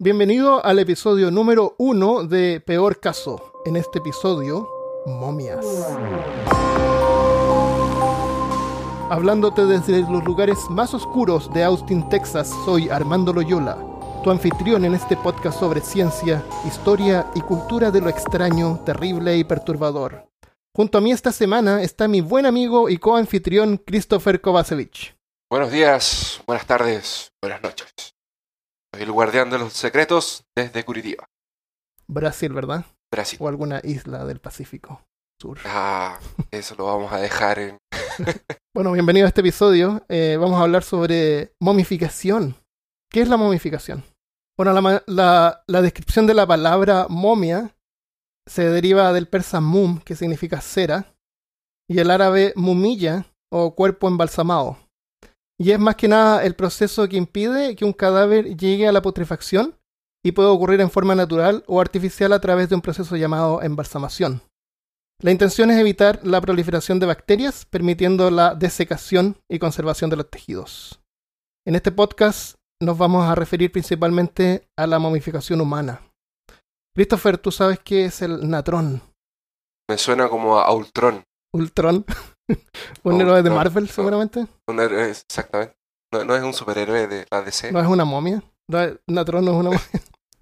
[0.00, 3.52] Bienvenido al episodio número uno de Peor Caso.
[3.64, 4.70] En este episodio,
[5.06, 5.66] momias.
[9.10, 13.76] Hablándote desde los lugares más oscuros de Austin, Texas, soy Armando Loyola,
[14.22, 19.42] tu anfitrión en este podcast sobre ciencia, historia y cultura de lo extraño, terrible y
[19.42, 20.28] perturbador.
[20.76, 25.16] Junto a mí esta semana está mi buen amigo y coanfitrión Christopher Kovacevic.
[25.50, 28.17] Buenos días, buenas tardes, buenas noches.
[28.98, 31.24] Soy el guardián de los secretos desde Curitiba,
[32.08, 32.84] Brasil, ¿verdad?
[33.12, 33.38] Brasil.
[33.40, 35.04] O alguna isla del Pacífico
[35.40, 35.58] Sur.
[35.66, 36.18] Ah,
[36.50, 37.78] eso lo vamos a dejar en...
[38.74, 40.04] Bueno, bienvenido a este episodio.
[40.08, 42.56] Eh, vamos a hablar sobre momificación.
[43.08, 44.02] ¿Qué es la momificación?
[44.56, 47.76] Bueno, la, la- la descripción de la palabra momia
[48.48, 51.14] se deriva del persa mum, que significa cera,
[51.88, 54.76] y el árabe mumilla, o cuerpo embalsamado.
[55.60, 59.02] Y es más que nada el proceso que impide que un cadáver llegue a la
[59.02, 59.74] putrefacción
[60.24, 64.42] y puede ocurrir en forma natural o artificial a través de un proceso llamado embalsamación.
[65.20, 70.30] La intención es evitar la proliferación de bacterias, permitiendo la desecación y conservación de los
[70.30, 71.00] tejidos.
[71.66, 76.02] En este podcast nos vamos a referir principalmente a la momificación humana.
[76.94, 79.02] Christopher, ¿tú sabes qué es el natrón?
[79.88, 81.24] Me suena como a Ultron.
[81.52, 82.04] Ultron.
[83.04, 83.90] un héroe de Marvel, no.
[83.92, 84.46] seguramente.
[84.66, 85.76] Un héroe- exactamente.
[86.12, 87.70] No, no es un superhéroe de la DC.
[87.72, 88.42] No es una momia.
[88.68, 89.90] No Natrón no es una momia.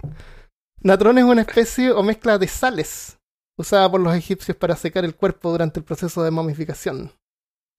[0.81, 3.19] Natrón es una especie o mezcla de sales
[3.59, 7.13] usada por los egipcios para secar el cuerpo durante el proceso de momificación.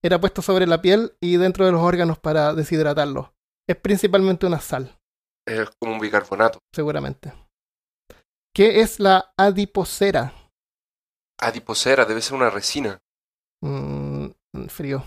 [0.04, 3.34] Era puesto sobre la piel y dentro de los órganos para deshidratarlo.
[3.70, 4.98] Es principalmente una sal,
[5.46, 6.60] Es como un bicarbonato.
[6.74, 7.34] seguramente.
[8.54, 10.34] ¿Qué es la adipocera?
[11.40, 13.00] Adipocera debe ser una resina.
[13.62, 14.07] Mm,
[14.70, 15.04] frío.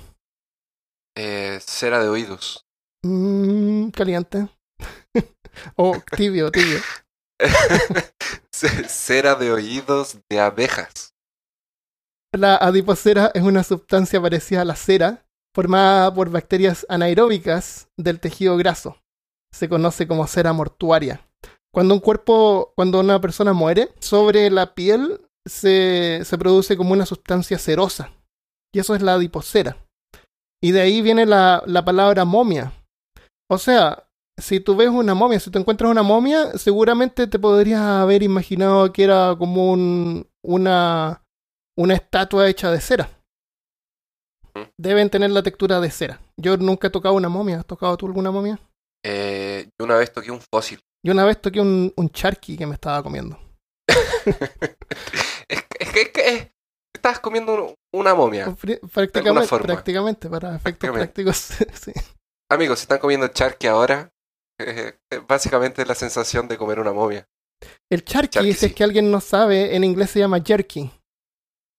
[1.17, 2.65] Eh, cera de oídos.
[3.03, 4.48] Mm, caliente.
[5.77, 6.81] o tibio, tibio.
[8.53, 11.15] Cera de oídos de abejas.
[12.33, 18.57] La adipocera es una sustancia parecida a la cera, formada por bacterias anaeróbicas del tejido
[18.57, 19.03] graso.
[19.53, 21.27] Se conoce como cera mortuaria.
[21.73, 27.07] Cuando un cuerpo, cuando una persona muere, sobre la piel se, se produce como una
[27.07, 28.13] sustancia cerosa.
[28.73, 29.77] Y eso es la adipocera.
[30.63, 32.73] Y de ahí viene la, la palabra momia.
[33.51, 34.07] O sea,
[34.39, 38.92] si tú ves una momia, si tú encuentras una momia, seguramente te podrías haber imaginado
[38.92, 41.23] que era como un, una,
[41.79, 43.11] una estatua hecha de cera.
[44.79, 46.20] Deben tener la textura de cera.
[46.36, 47.61] Yo nunca he tocado una momia.
[47.61, 48.59] ¿Has tocado tú alguna momia?
[49.05, 50.80] Eh, yo una vez toqué un fósil.
[51.05, 53.39] Yo una vez toqué un, un charqui que me estaba comiendo.
[54.27, 56.51] es, que- es que, es que es-
[57.00, 58.55] estás comiendo un- una momia.
[58.92, 59.66] Prácticamente, forma.
[59.66, 61.24] prácticamente, para efectos Prácticamente.
[61.24, 61.36] prácticos.
[61.83, 61.92] sí.
[62.50, 64.11] Amigos, si están comiendo charqui ahora,
[64.58, 67.27] eh, eh, básicamente es la sensación de comer una momia.
[67.90, 70.90] El charqui, Charqui, si es que alguien no sabe, en inglés se llama jerky.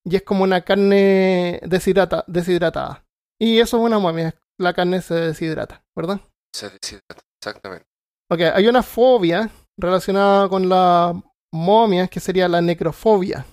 [0.06, 3.04] Y es como una carne deshidrata, deshidratada.
[3.40, 4.34] Y eso es una momia.
[4.60, 6.20] La carne se deshidrata, ¿verdad?
[6.56, 7.86] Se deshidrata, exactamente.
[8.30, 11.14] Ok, hay una fobia relacionada con la
[11.54, 13.46] momia que sería la necrofobia.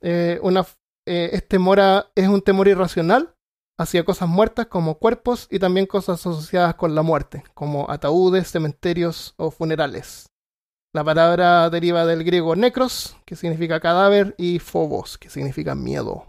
[0.00, 0.64] Eh, una,
[1.08, 3.34] eh, es, temor a- es un temor irracional
[3.80, 9.34] hacia cosas muertas como cuerpos y también cosas asociadas con la muerte, como ataúdes, cementerios
[9.36, 10.26] o funerales.
[10.94, 16.24] La palabra deriva del griego necros, que significa cadáver, y phobos, que significa miedo.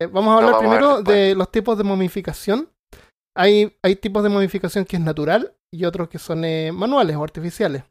[0.00, 2.68] Eh, vamos a hablar vamos primero de los tipos de momificación.
[3.36, 7.22] Hay, hay tipos de momificación que es natural y otros que son eh, manuales o
[7.22, 7.84] artificiales.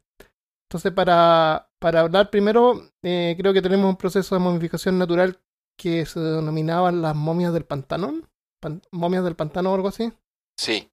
[0.68, 5.38] Entonces, para, para hablar primero, eh, creo que tenemos un proceso de momificación natural
[5.78, 8.20] que se denominaban las momias del pantano.
[8.60, 10.12] Pan- momias del pantano o algo así.
[10.58, 10.90] Sí.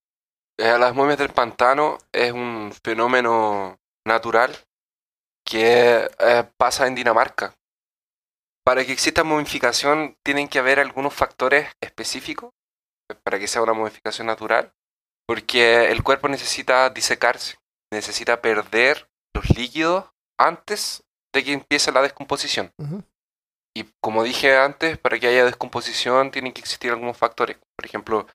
[0.57, 4.56] Eh, las momias del pantano es un fenómeno natural
[5.46, 7.53] que eh, pasa en Dinamarca.
[8.63, 12.52] Para que exista momificación tienen que haber algunos factores específicos
[13.12, 14.72] eh, para que sea una momificación natural,
[15.28, 17.57] porque el cuerpo necesita disecarse,
[17.91, 20.06] necesita perder los líquidos
[20.40, 21.03] antes
[21.34, 22.72] de que empiece la descomposición.
[23.76, 27.58] Y como dije antes, para que haya descomposición tienen que existir algunos factores.
[27.76, 28.26] Por ejemplo,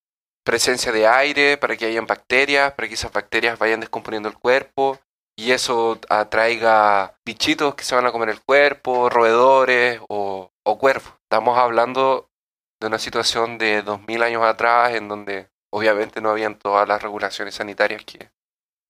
[0.44, 4.98] presencia de aire, para que hayan bacterias, para que esas bacterias vayan descomponiendo el cuerpo
[5.36, 11.14] y eso atraiga bichitos que se van a comer el cuerpo, roedores o, o cuervos.
[11.22, 12.28] Estamos hablando
[12.78, 17.54] de una situación de 2000 años atrás en donde obviamente no habían todas las regulaciones
[17.54, 18.30] sanitarias que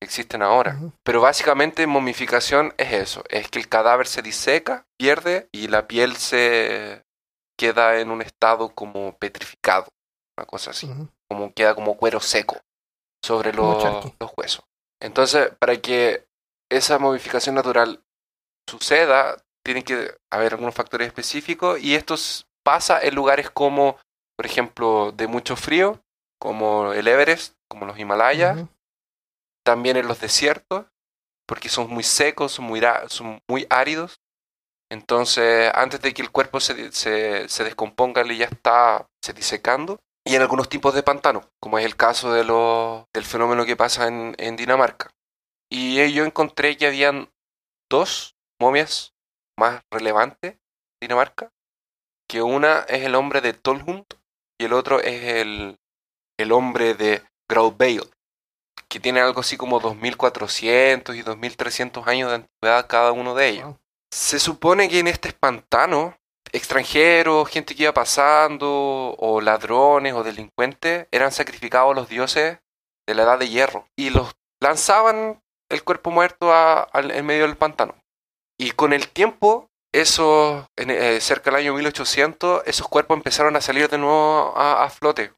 [0.03, 0.79] existen ahora.
[1.05, 6.17] Pero básicamente momificación es eso, es que el cadáver se diseca, pierde y la piel
[6.17, 7.05] se
[7.59, 9.89] queda en un estado como petrificado,
[10.39, 10.91] una cosa así,
[11.29, 12.57] como queda como cuero seco
[13.23, 13.85] sobre los,
[14.37, 14.65] huesos.
[15.03, 16.27] Entonces, para que
[16.71, 18.03] esa momificación natural
[18.69, 22.15] suceda, tienen que haber algunos factores específicos y esto
[22.65, 23.99] pasa en lugares como,
[24.37, 26.01] por ejemplo, de mucho frío,
[26.41, 28.59] como el Everest, como los Himalayas.
[29.65, 30.87] También en los desiertos,
[31.47, 34.21] porque son muy secos, son muy, áridos.
[34.91, 40.01] Entonces, antes de que el cuerpo se, se, se descomponga, ya está se disecando.
[40.25, 43.77] Y en algunos tipos de pantano, como es el caso de los, del fenómeno que
[43.77, 45.11] pasa en, Dinamarca.
[45.71, 47.31] Y yo encontré que habían
[47.91, 49.15] dos momias
[49.59, 51.51] más relevantes en Dinamarca,
[52.29, 54.05] que una es el hombre de Tolhund
[54.59, 55.79] y el otro es el,
[56.39, 58.11] el hombre de Graubale,
[58.89, 63.77] que tiene algo así como 2400 y 2300 años de antigüedad cada uno de ellos.
[64.13, 66.17] Se supone que en este pantano,
[66.53, 72.59] extranjeros, gente que iba pasando, o ladrones o delincuentes, eran sacrificados a los dioses
[73.07, 77.57] de la edad de hierro y los lanzaban el cuerpo muerto a- en medio del
[77.57, 77.95] pantano.
[78.59, 83.61] Y con el tiempo, esos, en, eh, cerca del año 1800, esos cuerpos empezaron a
[83.61, 85.33] salir de nuevo a, a flote,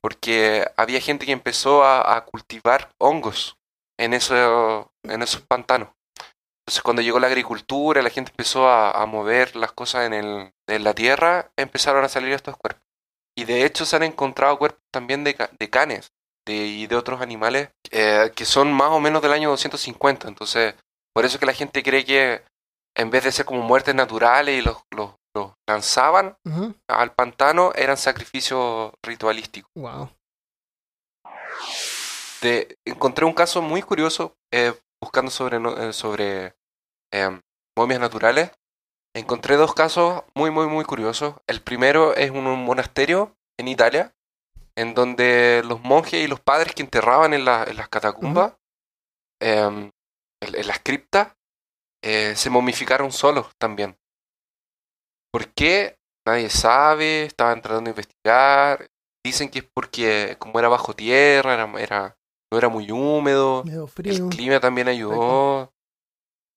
[0.00, 3.56] porque había gente que empezó a, cultivar hongos
[3.98, 5.88] en, eso, en esos pantanos.
[6.66, 10.84] Entonces cuando llegó la agricultura, la gente empezó a, mover las cosas en, el, en
[10.84, 12.82] la tierra, empezaron a salir estos cuerpos.
[13.36, 16.12] Y de hecho se han encontrado cuerpos también de, de canes
[16.46, 20.28] de, y de otros animales eh, que son más o menos del año 250.
[20.28, 20.74] Entonces,
[21.12, 22.42] por eso es que la gente cree que
[22.96, 26.36] en vez de ser como muertes naturales y los, los, los lanzaban
[26.88, 30.10] al pantano, eran sacrificios ritualísticos Wow.
[32.42, 35.56] de- encontré un caso muy curioso eh, buscando sobre,
[35.88, 36.54] eh, sobre
[37.12, 37.40] em,
[37.76, 38.50] momias naturales.
[39.16, 41.36] Encontré dos casos muy, muy, muy curiosos.
[41.46, 44.12] El primero es un, un monasterio en Italia,
[44.76, 48.54] en donde los monjes y los padres que enterraban en, la- en las catacumbas,
[49.40, 49.90] em,
[50.42, 51.32] en, en las criptas,
[52.04, 53.96] eh, se momificaron solos también.
[55.32, 55.96] ¿Por qué?
[56.26, 58.86] Nadie sabe, estaban tratando de investigar.
[59.24, 62.16] Dicen que es porque como era bajo tierra, era, era-
[62.52, 63.62] no era muy húmedo,
[64.10, 65.72] el clima también ayudó,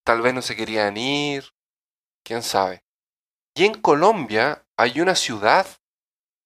[0.05, 1.49] tal vez no se querían ir,
[2.25, 2.83] quién sabe.
[3.55, 5.65] Y en Colombia hay una ciudad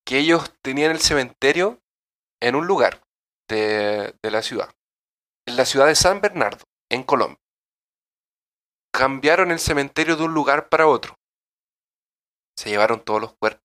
[0.07, 1.79] que ellos tenían el cementerio
[2.41, 3.01] en un lugar
[3.49, 4.69] de, de la ciudad,
[5.47, 7.40] en la ciudad de San Bernardo, en Colombia.
[8.93, 11.15] Cambiaron el cementerio de un lugar para otro.
[12.57, 13.61] Se llevaron todos los cuerpos.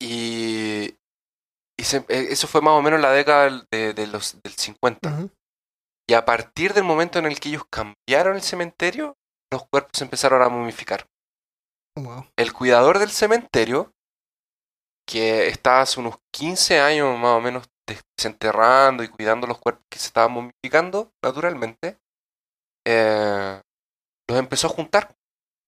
[0.00, 0.94] Y,
[1.78, 4.52] y se- eh, eso fue más o menos la década del- de, de los, del
[4.52, 5.08] 50.
[5.08, 5.30] Ujú.
[6.08, 9.16] Y a partir del momento en el que ellos cambiaron el cementerio,
[9.52, 11.06] los cuerpos se empezaron a momificar.
[11.96, 12.26] Wow.
[12.36, 13.92] El cuidador del cementerio,
[15.08, 19.84] que estaba hace unos 15 años más o menos des- desenterrando y cuidando los cuerpos
[19.90, 21.98] que se estaban momificando naturalmente,
[22.86, 23.60] eh,
[24.28, 25.16] los empezó a juntar.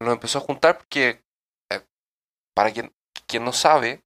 [0.01, 1.25] Los empezó a juntar porque,
[1.73, 1.83] eh,
[2.55, 2.95] para quien,
[3.27, 4.05] quien no sabe,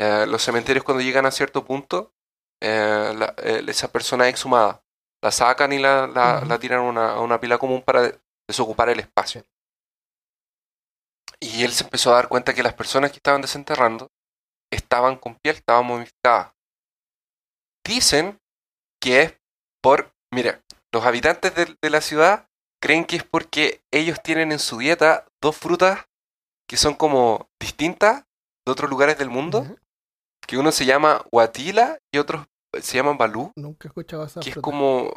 [0.00, 2.14] eh, los cementerios cuando llegan a cierto punto,
[2.62, 3.34] eh, la-
[3.68, 4.84] esa persona es exhumada.
[5.22, 8.12] La sacan y la, la, tiran a una, a una pila común para
[8.48, 9.44] desocupar el espacio.
[11.40, 14.10] Y él se empezó a dar cuenta que las personas que estaban desenterrando
[14.72, 16.52] estaban con piel, estaban momificadas.
[17.86, 18.38] Dicen
[19.00, 19.40] que es
[19.82, 22.48] por, mira, los habitantes de, de la ciudad
[22.82, 26.06] creen que es porque ellos tienen en su dieta dos frutas
[26.68, 28.24] que son como distintas
[28.66, 29.76] de otros lugares del mundo,
[30.46, 32.46] que uno se llama guatila y otros
[32.80, 35.12] se llaman balú, Nunca he escuchado esa que es como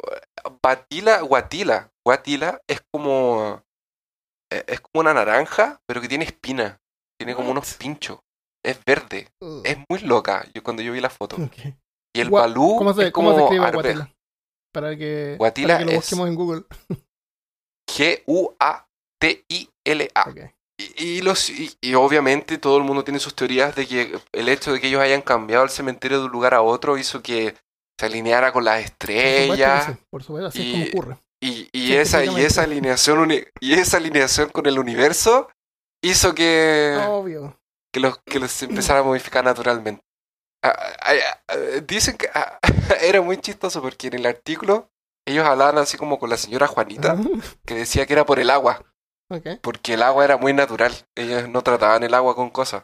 [0.62, 3.62] batila, guatila, guatila es como
[4.52, 6.78] eh, es como una naranja, pero que tiene espina,
[7.18, 8.18] tiene como unos pinchos,
[8.64, 9.28] es verde,
[9.64, 11.36] es muy loca, yo cuando yo vi la foto.
[12.16, 14.13] Y el Gua- balú ¿Cómo se, es cómo se como escribe guatila?
[14.74, 16.64] Para que, Guatila para que lo busquemos en Google.
[19.22, 20.34] G-U-A-T-I-L-A.
[20.76, 24.48] Y, y los, y, y obviamente todo el mundo tiene sus teorías de que el
[24.48, 27.54] hecho de que ellos hayan cambiado el cementerio de un lugar a otro hizo que
[27.98, 29.84] se alineara con las Por supuesto que estrellas.
[29.86, 31.18] sí, Por supuesto, así y- es como ocurre.
[31.40, 35.48] Y, y esa, y esa alineación y esa alineación con el universo
[36.02, 37.60] hizo que, Obvio.
[37.92, 40.02] que los que los empezara a modificar naturalmente.
[40.66, 41.56] Ah, ah,
[41.86, 42.58] dicen que ah,
[43.02, 44.90] era muy chistoso porque en el artículo
[45.26, 47.16] ellos hablaban así como con la señora Juanita,
[47.66, 48.82] que decía que era por el agua,
[49.62, 50.92] porque el agua era muy natural.
[51.14, 52.82] Ellos no trataban el agua con cosas.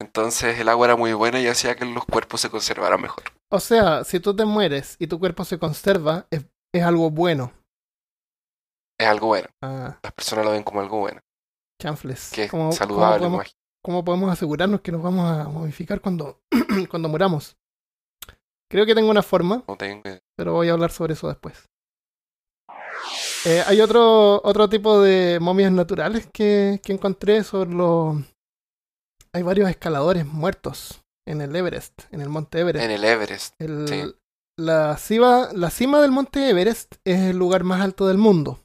[0.00, 3.24] Entonces el agua era muy buena y hacía que los cuerpos se conservaran mejor.
[3.50, 7.52] O sea, si tú te mueres y tu cuerpo se conserva, es, es algo bueno.
[8.98, 9.48] Es algo bueno.
[9.62, 11.20] Ah, Las personas lo ven como algo bueno,
[11.80, 12.30] chanfles.
[12.32, 13.18] que es ¿Cómo, cómo saludable.
[13.18, 13.59] podemos, imagino.
[13.82, 16.40] Cómo podemos asegurarnos que nos vamos a modificar cuando,
[16.90, 17.56] cuando muramos?
[18.70, 20.20] Creo que tengo una forma, No tengo idea.
[20.36, 21.68] pero voy a hablar sobre eso después.
[23.46, 28.16] Eh, hay otro, otro tipo de momias naturales que, que encontré sobre los...
[29.32, 32.84] Hay varios escaladores muertos en el Everest, en el monte Everest.
[32.84, 33.54] En el Everest.
[33.60, 34.14] El- sí.
[34.58, 38.60] la, cima, la cima del monte Everest es el lugar más alto del mundo.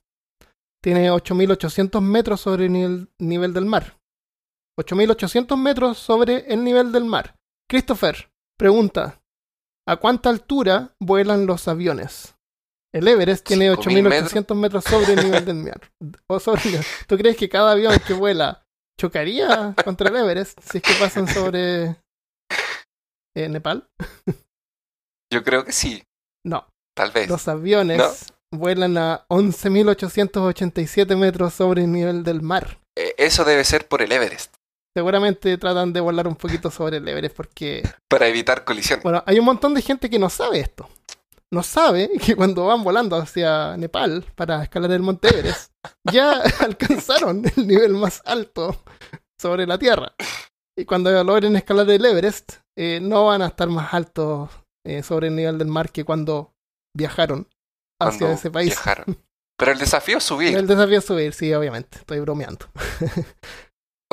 [0.84, 3.98] Tiene 8.800 metros sobre el nivel, nivel del mar.
[4.79, 7.36] 8.800 metros sobre el nivel del mar.
[7.70, 9.22] Christopher pregunta,
[9.88, 12.36] ¿a cuánta altura vuelan los aviones?
[12.94, 15.91] El Everest tiene 5.000 8.800 metros sobre el nivel del mar.
[16.29, 18.63] O sobre el- ¿Tú crees que cada avión que vuela
[19.00, 21.98] chocaría contra el Everest si es que pasan sobre
[23.36, 23.89] eh, Nepal?
[25.34, 26.03] Yo creo que sí,
[26.46, 26.67] No.
[26.96, 27.27] tal vez.
[27.29, 28.58] Los aviones No.
[28.60, 32.79] vuelan a 11.887 metros sobre el nivel del mar.
[32.98, 34.55] Eh, Eso debe ser por el Everest,
[34.96, 39.04] Seguramente tratan de volar un poquito sobre el Everest porque, para evitar colisiones.
[39.04, 40.90] bueno, hay un montón de gente que no sabe esto.
[41.52, 45.72] No sabe que cuando van volando hacia Nepal para escalar el monte Everest,
[46.12, 48.84] ya alcanzaron el nivel más alto
[49.40, 50.16] sobre la Tierra.
[50.78, 54.50] Y cuando logren escalar el Everest, eh, no van a estar más altos
[54.86, 56.54] eh, sobre el nivel del mar que cuando
[56.96, 57.50] viajaron
[58.02, 58.70] hacia cuando ese país.
[58.70, 59.18] viajaron.
[59.58, 60.56] Pero el desafío es subir.
[60.56, 62.00] El desafío es subir, sí, obviamente.
[62.00, 62.66] Estoy bromeando.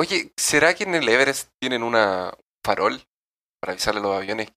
[0.03, 3.01] Oye, ¿será que en el Everest tienen una farol
[3.61, 4.49] para avisarle a los aviones?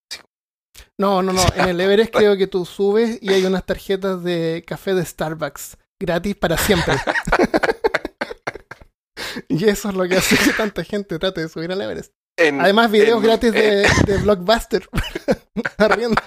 [0.98, 1.40] No, no, no.
[1.54, 5.76] En el Everest creo que tú subes y hay unas tarjetas de café de Starbucks
[6.00, 6.96] gratis para siempre.
[9.48, 12.12] y eso es lo que hace que tanta gente trate de subir al Everest.
[12.36, 14.88] En- Además, videos en- gratis de, en- de Blockbuster.
[15.78, 16.20] Arriendo.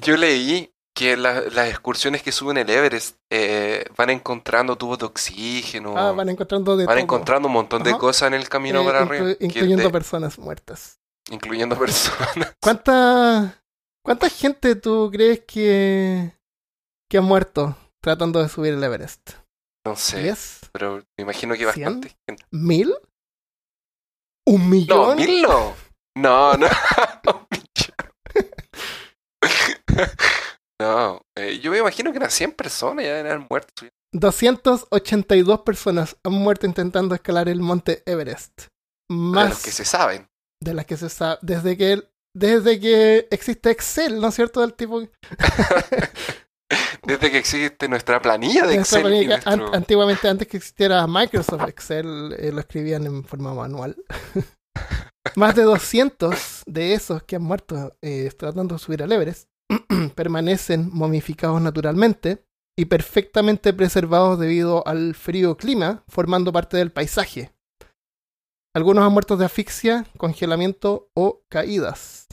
[0.00, 0.71] Yo leí
[1.02, 6.12] que la- las excursiones que suben el Everest eh, van encontrando tubos de oxígeno, Ah,
[6.12, 7.02] van encontrando de van todo.
[7.02, 10.98] encontrando un montón de cosas en el camino Eh, para inclu- arriba, incluyendo personas muertas.
[11.30, 12.54] incluyendo personas.
[12.60, 13.62] ¿Cuánta,
[14.04, 16.32] ¿Cuánta gente tú crees que,
[17.10, 19.30] que ha muerto tratando de subir el Everest?
[19.84, 20.34] No sé,
[20.72, 22.44] pero me imagino que bastante gente.
[22.52, 22.94] ¿Mil?
[24.46, 25.16] ¿Un No, millón?
[25.16, 25.74] mil no.
[26.16, 26.66] No, no.
[27.26, 27.96] Un millón.
[30.82, 33.72] No, eh, yo me imagino que unas 100 personas ya deben haber muerto.
[33.78, 33.96] subiendo.
[34.14, 38.62] 282 personas han muerto intentando escalar el monte Everest.
[39.08, 40.28] De Más los que se saben.
[40.62, 41.38] de las que se sabe.
[41.42, 42.02] Desde que,
[42.36, 44.60] desde que existe Excel, ¿no es cierto?
[44.60, 45.00] Del tipo.
[47.04, 49.32] Desde que existe nuestra planilla de nuestra Excel.
[49.44, 53.96] an- antiguamente, antes que existiera Microsoft Excel, eh, lo escribían en forma manual.
[55.36, 59.48] Más de 200 de esos que han muerto eh, tratando de subir al Everest
[60.14, 62.44] permanecen momificados naturalmente
[62.76, 67.52] y perfectamente preservados debido al frío clima, formando parte del paisaje.
[68.74, 72.26] Algunos han muerto de asfixia, congelamiento o caídas.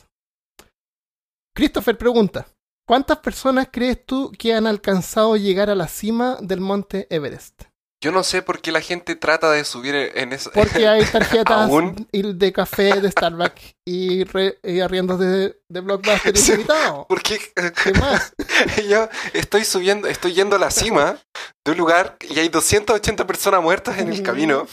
[1.53, 2.47] Christopher pregunta,
[2.87, 7.63] ¿cuántas personas crees tú que han alcanzado llegar a la cima del monte Everest?
[8.01, 10.51] Yo no sé por qué la gente trata de subir en esa.
[10.51, 11.69] Porque hay tarjetas
[12.13, 16.51] de café de Starbucks y, re- y arriendos de, de Blockbuster Sí.
[16.53, 17.05] ilimitado.
[17.09, 17.37] ¿Por qué?
[17.83, 18.33] ¿Qué más?
[18.89, 21.19] Yo estoy subiendo, estoy yendo a la cima
[21.65, 24.65] de un lugar y hay 280 personas muertas en el camino.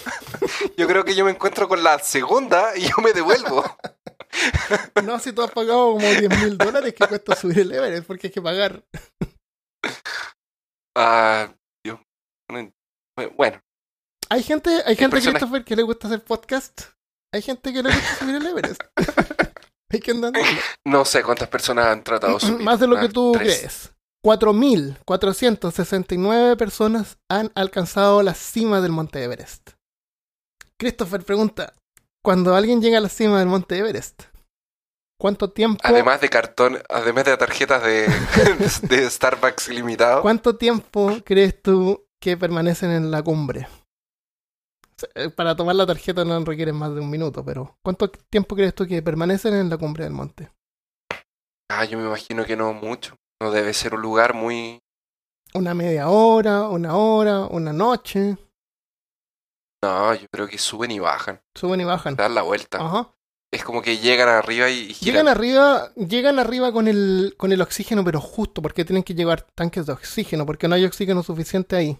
[0.76, 3.64] Yo creo que yo me encuentro con la segunda y yo me devuelvo.
[5.04, 8.28] No, si tú has pagado como 10 mil dólares que cuesta subir el Everest, porque
[8.28, 8.85] hay que pagar.
[10.95, 11.49] Ah.
[13.37, 13.61] Bueno,
[14.28, 16.82] Hay gente, hay gente Christopher, que le gusta hacer podcast.
[17.32, 18.80] Hay gente que le gusta subir el Everest.
[19.90, 20.32] hay que andar.
[20.85, 22.62] no sé cuántas personas han tratado subir.
[22.64, 23.58] Más de lo que Ah, tú tres.
[23.58, 23.92] crees.
[24.25, 29.70] 4.469 personas han alcanzado la cima del Monte Everest.
[30.78, 31.75] Christopher pregunta,
[32.25, 34.25] cuando alguien llega a la cima del Monte Everest,
[35.18, 38.08] ¿cuánto tiempo, Además de cartón, además de tarjetas de,
[38.82, 40.23] de Starbucks ilimitado.
[40.23, 43.68] cuánto tiempo crees tú que permanecen en la cumbre?
[45.14, 48.75] Eh, Para tomar la tarjeta no requieren más de un minuto, pero ¿cuánto tiempo crees
[48.75, 50.50] tú que permanecen en la cumbre del monte?
[51.70, 53.16] Ah, yo me imagino que no mucho.
[53.42, 54.78] No debe ser un lugar muy.
[55.54, 58.37] ¿Una media hora, una hora, una noche?
[59.82, 61.40] No, yo creo que suben y bajan.
[61.54, 62.16] Suben y bajan.
[62.16, 62.78] Dan la vuelta.
[62.78, 63.12] Ajá.
[63.53, 64.93] Es como que llegan arriba y.
[64.95, 69.43] Llegan arriba, llegan arriba con el, con el oxígeno, pero justo porque tienen que llevar
[69.55, 71.99] tanques de oxígeno, porque no hay oxígeno suficiente ahí.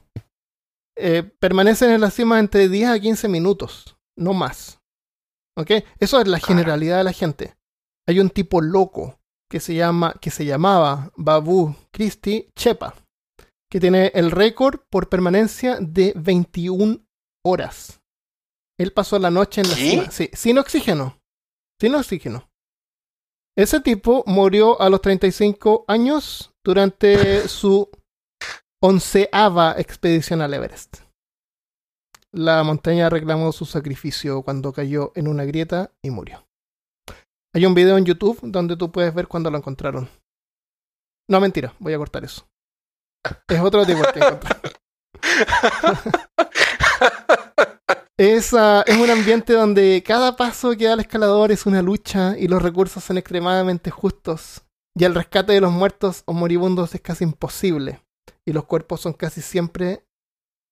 [0.97, 4.81] Eh, permanecen en la cima entre 10 a 15 minutos, no más.
[5.57, 5.71] ¿Ok?
[5.99, 7.57] Eso es la generalidad de la gente.
[8.07, 9.19] Hay un tipo loco
[9.51, 12.95] que se llama, que se llamaba Babu Christie Chepa,
[13.71, 17.01] que tiene el récord por permanencia de 21
[17.45, 18.01] horas.
[18.79, 19.91] Él pasó la noche en la ¿Qué?
[19.91, 21.19] cima, sí, sin oxígeno.
[21.81, 22.49] Sin oxígeno.
[23.57, 27.91] Ese tipo murió a los 35 años durante su
[28.83, 30.99] onceava expedición al Everest.
[32.33, 36.47] La montaña reclamó su sacrificio cuando cayó en una grieta y murió.
[37.55, 40.11] Hay un video en YouTube donde tú puedes ver cuando lo encontraron.
[41.29, 42.47] No, mentira, voy a cortar eso.
[43.49, 44.61] Es otro tipo encontrar.
[48.19, 52.49] Es, es un ambiente donde cada paso que da el escalador es una lucha y
[52.49, 54.63] los recursos son extremadamente justos.
[54.99, 58.01] Y el rescate de los muertos o moribundos es casi imposible.
[58.47, 60.07] Y los cuerpos son casi siempre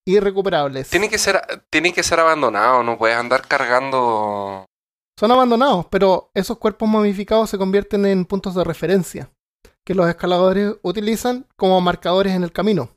[0.07, 0.89] irrecuperables.
[0.89, 4.65] Tiene que ser, tiene que ser abandonado, no puedes andar cargando.
[5.19, 9.31] Son abandonados, pero esos cuerpos momificados se convierten en puntos de referencia
[9.85, 12.89] que los escaladores utilizan como marcadores en el camino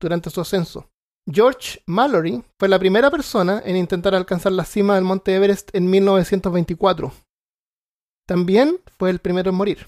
[0.00, 0.88] durante su ascenso.
[1.28, 5.90] George Mallory fue la primera persona en intentar alcanzar la cima del monte Everest en
[5.90, 7.12] 1924.
[8.28, 9.86] También fue el primero en morir.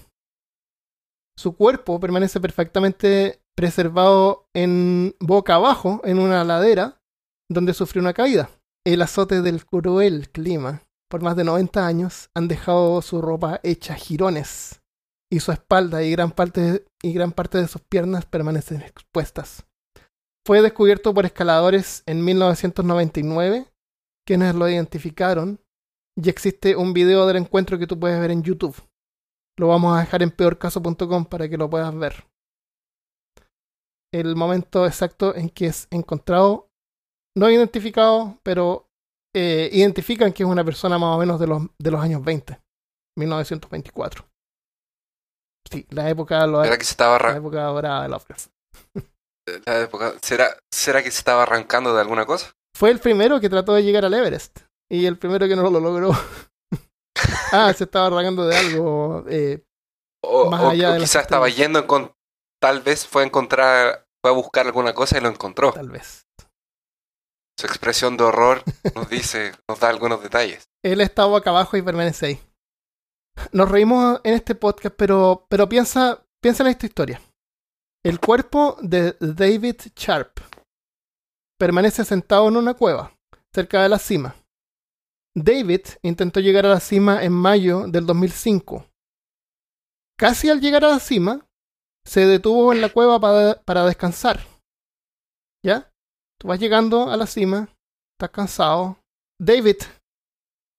[1.37, 7.01] Su cuerpo permanece perfectamente preservado en boca abajo en una ladera
[7.49, 8.49] donde sufrió una caída.
[8.85, 13.95] El azote del cruel clima por más de 90 años han dejado su ropa hecha
[13.95, 14.81] jirones
[15.31, 19.65] y su espalda y gran parte, y gran parte de sus piernas permanecen expuestas.
[20.45, 23.67] Fue descubierto por escaladores en 1999,
[24.25, 25.59] quienes lo identificaron,
[26.17, 28.75] y existe un video del encuentro que tú puedes ver en YouTube.
[29.57, 32.25] Lo vamos a dejar en peorcaso.com para que lo puedas ver.
[34.13, 36.69] El momento exacto en que es encontrado,
[37.37, 38.89] no identificado, pero
[39.35, 42.59] eh, identifican que es una persona más o menos de los, de los años 20,
[43.17, 44.25] 1924.
[45.71, 48.51] Sí, la época, lo, ¿Será que se estaba la época dorada de Lovecraft.
[49.65, 52.51] la época, ¿será, ¿Será que se estaba arrancando de alguna cosa?
[52.75, 54.59] Fue el primero que trató de llegar al Everest.
[54.91, 56.11] Y el primero que no lo logró.
[57.51, 59.25] ah, se estaba arrancando de algo.
[59.29, 59.63] Eh,
[60.23, 62.11] O, Más o- allá o de los quizás estaba yendo con.
[62.61, 64.05] Tal vez fue a encontrar.
[64.21, 65.71] Fue a buscar alguna cosa y lo encontró.
[65.71, 66.25] tal vez.
[67.57, 68.63] Su expresión de horror
[68.95, 70.63] nos dice, nos da algunos detalles.
[70.83, 72.39] Él está boca abajo y permanece ahí.
[73.53, 77.21] Nos reímos en este podcast, pero, pero piensa, piensa en esta historia.
[78.01, 80.39] El cuerpo de David Sharp
[81.59, 83.13] permanece sentado en una cueva,
[83.53, 84.37] cerca de la cima.
[85.35, 88.85] David intentó llegar a la cima en mayo del 2005.
[90.17, 91.45] Casi al llegar a la cima,
[92.05, 93.19] se detuvo en la cueva
[93.65, 94.39] para, descansar.
[95.61, 95.91] ¿Ya?
[96.39, 97.67] Tú vas llegando a la cima,
[98.13, 98.97] estás cansado.
[99.41, 99.75] David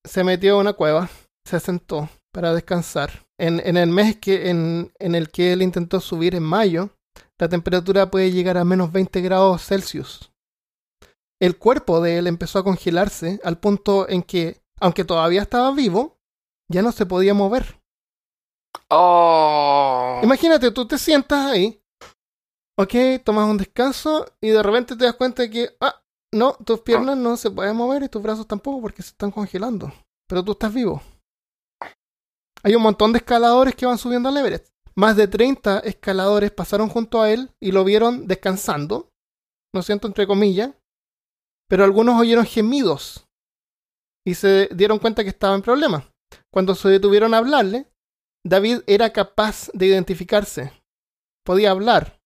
[0.06, 1.10] se metió a una cueva,
[1.46, 3.26] se sentó para descansar.
[3.38, 6.90] En, en el mes que, en, en el que él intentó subir en mayo,
[7.40, 10.30] la temperatura puede llegar a menos 20 grados Celsius.
[11.40, 16.18] El cuerpo de él empezó a congelarse al punto en que, aunque todavía estaba vivo,
[16.68, 17.80] ya no se podía mover.
[18.90, 20.20] Oh.
[20.22, 21.82] Imagínate, tú te sientas ahí,
[22.76, 25.98] ok, tomas un descanso y de repente te das cuenta de que, ah,
[26.32, 29.90] no, tus piernas no se pueden mover y tus brazos tampoco porque se están congelando.
[30.28, 31.02] Pero tú estás vivo.
[32.62, 34.68] Hay un montón de escaladores que van subiendo al Everest.
[34.96, 39.08] Más de 30 escaladores pasaron junto a él y lo vieron descansando,
[39.74, 40.72] lo siento entre comillas,
[41.68, 43.26] pero algunos oyeron gemidos
[44.26, 46.04] y se dieron cuenta que estaba en problemas.
[46.52, 47.86] Cuando se detuvieron a hablarle,
[48.44, 50.72] David era capaz de identificarse.
[51.44, 52.20] Podía hablar.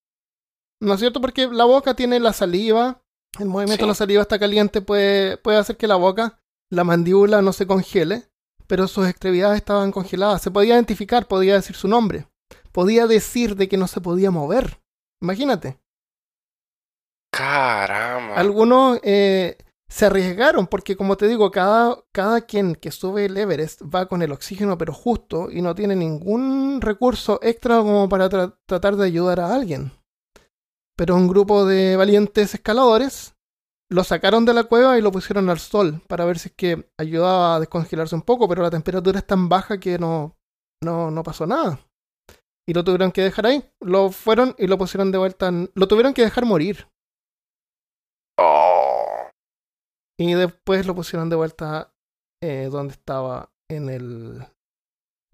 [0.81, 1.20] ¿No es cierto?
[1.20, 3.03] Porque la boca tiene la saliva.
[3.38, 3.83] El movimiento Sí.
[3.83, 4.81] de la saliva está caliente.
[4.83, 6.38] Puede, puede hacer que la boca,
[6.70, 8.24] la mandíbula no se congele.
[8.66, 10.42] Pero sus extremidades estaban congeladas.
[10.42, 12.27] Se podía identificar, podía decir su nombre.
[12.75, 14.83] Podía decir de que no se podía mover.
[15.23, 15.79] Imagínate.
[17.33, 18.35] Caramba.
[18.35, 19.57] Algunos eh,
[19.89, 24.23] se arriesgaron porque, como te digo, cada, cada quien que sube el Everest va con
[24.23, 29.07] el oxígeno pero justo y no tiene ningún recurso extra como para tra- tratar de
[29.07, 29.93] ayudar a alguien.
[30.97, 33.35] Pero un grupo de valientes escaladores
[33.89, 36.91] lo sacaron de la cueva y lo pusieron al sol para ver si es que
[36.99, 40.37] ayudaba a descongelarse un poco, pero la temperatura es tan baja que no,
[40.83, 41.79] no, no pasó nada.
[42.66, 43.62] Y lo tuvieron que dejar ahí.
[43.81, 45.48] Lo fueron y lo pusieron de vuelta.
[45.48, 46.88] en- Lo tuvieron que dejar morir.
[48.38, 49.29] Oh.
[50.18, 51.94] Y después lo pusieron de vuelta
[52.42, 54.46] eh, donde estaba en el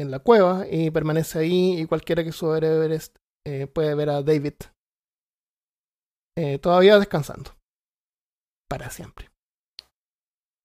[0.00, 3.16] en la cueva y permanece ahí y cualquiera que suba Everest
[3.46, 4.54] eh, puede ver a David
[6.38, 7.50] eh, todavía descansando
[8.68, 9.28] para siempre.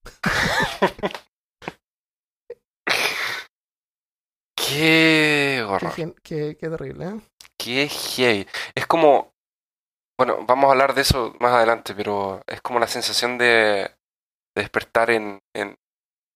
[4.68, 5.92] Qué horror.
[6.22, 7.20] qué- qué terrible, ¿eh?
[7.58, 8.46] Qué heavy.
[8.74, 9.32] Es como.
[10.18, 13.44] Bueno, vamos a hablar de eso más adelante, pero es como la sensación de,
[14.54, 15.76] de despertar en, en,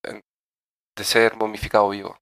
[0.04, 0.20] en-
[0.96, 2.18] de ser momificado vivo.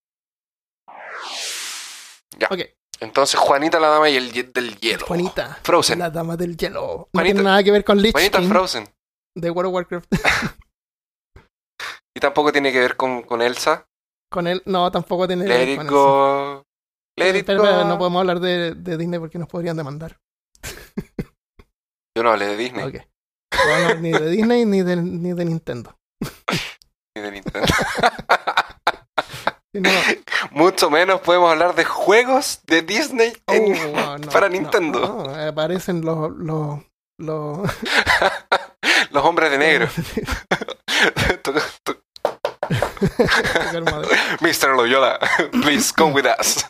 [2.38, 2.47] Ya.
[2.51, 2.61] Ok,
[3.01, 5.05] Entonces, Juanita la dama y el del hielo.
[5.07, 5.59] Juanita.
[5.64, 5.99] Frozen.
[5.99, 6.81] La dama del hielo.
[6.81, 8.88] No Juanita- tiene nada que ver con Lich Juanita King Frozen.
[9.37, 10.09] de World of Warcraft.
[12.16, 13.87] Y tampoco tiene que ver con, con Elsa.
[14.31, 16.64] Con él, no, tampoco tiene que ver eso.
[17.17, 20.19] Let it no podemos hablar de, de Disney porque nos podrían demandar.
[22.17, 22.97] Yo no hablé de Disney Ok.
[23.53, 25.97] No ni de Disney ni de, ni de Nintendo.
[27.17, 27.67] ni de Nintendo.
[29.75, 29.91] No-
[30.53, 35.01] Mucho menos podemos hablar de juegos de Disney en- Oh, no, para no, Nintendo.
[35.01, 36.81] no, aparecen los, los,
[37.19, 37.59] los
[39.11, 39.88] Los hombres de negro.
[41.43, 41.53] Tu-
[41.85, 42.03] tu- tocar
[42.71, 42.88] madera.
[44.41, 44.77] Mr.
[44.77, 45.19] Loyola,
[45.63, 46.65] please come with us.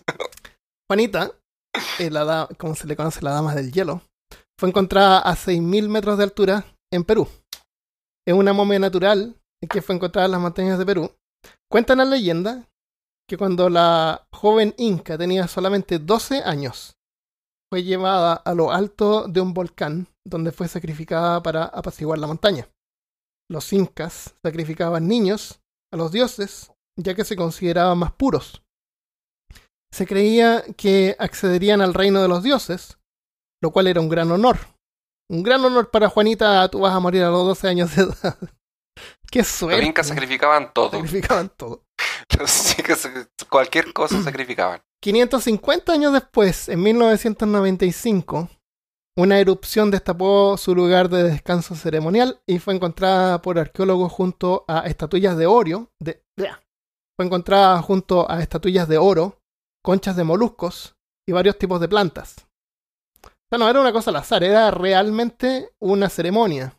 [0.89, 1.33] Juanita,
[1.99, 4.03] eh, la da- como se le conoce la dama del hielo,
[4.59, 7.29] fue encontrada a 6.000 metros de altura en Perú.
[8.27, 9.37] Es una momia natural
[9.69, 11.11] que fue encontrada en las montañas de Perú.
[11.71, 12.69] Cuenta la leyenda
[13.29, 16.95] que cuando la joven inca tenía solamente 12 años,
[17.71, 22.69] fue llevada a lo alto de un volcán donde fue sacrificada para apaciguar la montaña.
[23.51, 25.61] Los incas sacrificaban niños
[25.93, 28.63] a los dioses ya que se consideraban más puros.
[29.91, 32.99] Se creía que accederían al reino de los dioses,
[33.63, 34.59] lo cual era un gran honor.
[35.31, 38.39] Un gran honor para Juanita, tú vas a morir a los 12 años de edad.
[39.31, 39.85] Qué Los suerte.
[39.85, 40.91] incas sacrificaban todo.
[40.91, 41.85] Sacrificaban todo.
[42.39, 43.09] Los incas
[43.49, 44.81] cualquier cosa sacrificaban.
[45.01, 48.49] 550 años después, en 1995,
[49.19, 54.87] una erupción destapó su lugar de descanso ceremonial y fue encontrada por arqueólogos junto a
[54.87, 55.91] estatuillas de oro.
[55.99, 59.43] De, fue encontrada junto a estatuillas de oro,
[59.83, 60.95] conchas de moluscos
[61.27, 62.47] y varios tipos de plantas.
[63.25, 66.79] O sea, no era una cosa al azar, era realmente una ceremonia.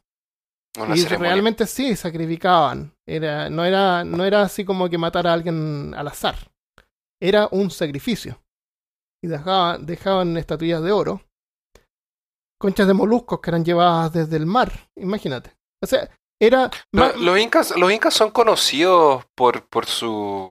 [0.80, 1.34] Una y ceremonia.
[1.34, 2.96] realmente sí sacrificaban.
[3.06, 6.38] Era, no, era, no era así como que matar a alguien al azar.
[7.22, 8.42] Era un sacrificio.
[9.22, 11.22] Y dejaban, dejaban estatuillas de oro.
[12.60, 14.72] Conchas de moluscos que eran llevadas desde el mar.
[14.98, 15.56] Imagínate.
[15.82, 16.10] O sea,
[16.42, 16.70] era.
[16.92, 20.50] Pero los incas, los incas son conocidos por, por su,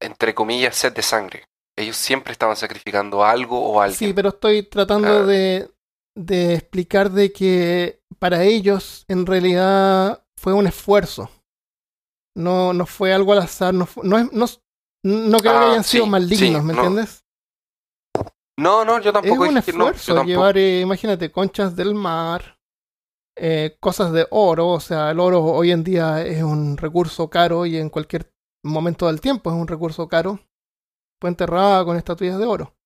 [0.00, 1.44] entre comillas, sed de sangre.
[1.78, 3.98] Ellos siempre estaban sacrificando algo o a alguien.
[3.98, 5.22] sí, pero estoy tratando Ah.
[5.26, 5.70] de,
[6.16, 11.30] de explicar de que para ellos en realidad fue un esfuerzo.
[12.36, 13.74] No, no fue algo al azar.
[13.74, 14.46] No, fu- no, es- no,
[15.04, 16.82] no creo que Ah, hayan sido malignos, sí, ¿me no.
[16.82, 17.24] entiendes?
[18.58, 20.26] No, no, yo Es tampoco un dije no, yo esfuerzo tampoco.
[20.26, 22.58] llevar, eh, imagínate, conchas del mar,
[23.36, 27.66] eh, cosas de oro, o sea, el oro hoy en día es un recurso caro
[27.66, 30.40] y en cualquier momento del tiempo es un recurso caro.
[31.20, 32.76] Fue enterrada con estatuillas de oro.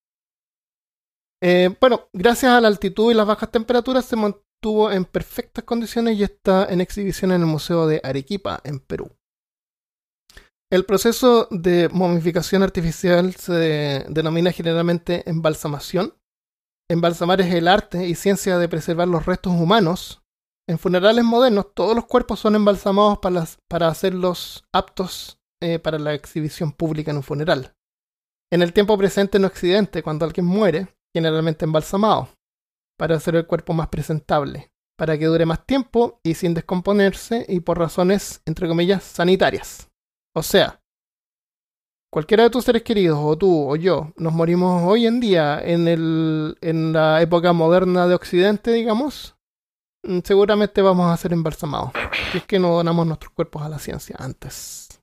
[1.42, 6.16] Eh, bueno, gracias a la altitud y las bajas temperaturas se mantuvo en perfectas condiciones
[6.18, 9.10] y está en exhibición en el Museo de Arequipa, en Perú.
[10.72, 16.14] El proceso de momificación artificial se denomina generalmente embalsamación.
[16.88, 20.22] Embalsamar es el arte y ciencia de preservar los restos humanos.
[20.66, 26.72] En funerales modernos, todos los cuerpos son embalsamados para, hacerlos aptos eh, para la exhibición
[26.72, 27.74] pública en un funeral.
[28.50, 32.30] En el tiempo presente en Occidente, cuando alguien muere, generalmente embalsamado,
[32.98, 37.60] para hacer el cuerpo más presentable, para que dure más tiempo y sin descomponerse y
[37.60, 39.91] por razones, entre comillas, sanitarias.
[40.34, 40.80] O sea,
[42.10, 45.88] cualquiera de tus seres queridos, o tú o yo, nos morimos hoy en día en,
[45.88, 49.36] el, en la época moderna de Occidente, digamos,
[50.04, 51.92] mm, seguramente vamos a ser embalsamados.
[52.30, 55.00] Si es que no donamos nuestros cuerpos a la ciencia antes.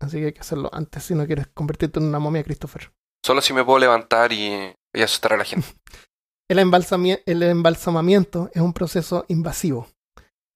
[0.00, 2.92] Así que hay que hacerlo antes si no quieres convertirte en una momia, Christopher.
[3.24, 5.68] Solo si me puedo levantar y, y asustar a la gente.
[6.50, 6.58] El,
[7.26, 9.86] el embalsamamiento es un proceso invasivo,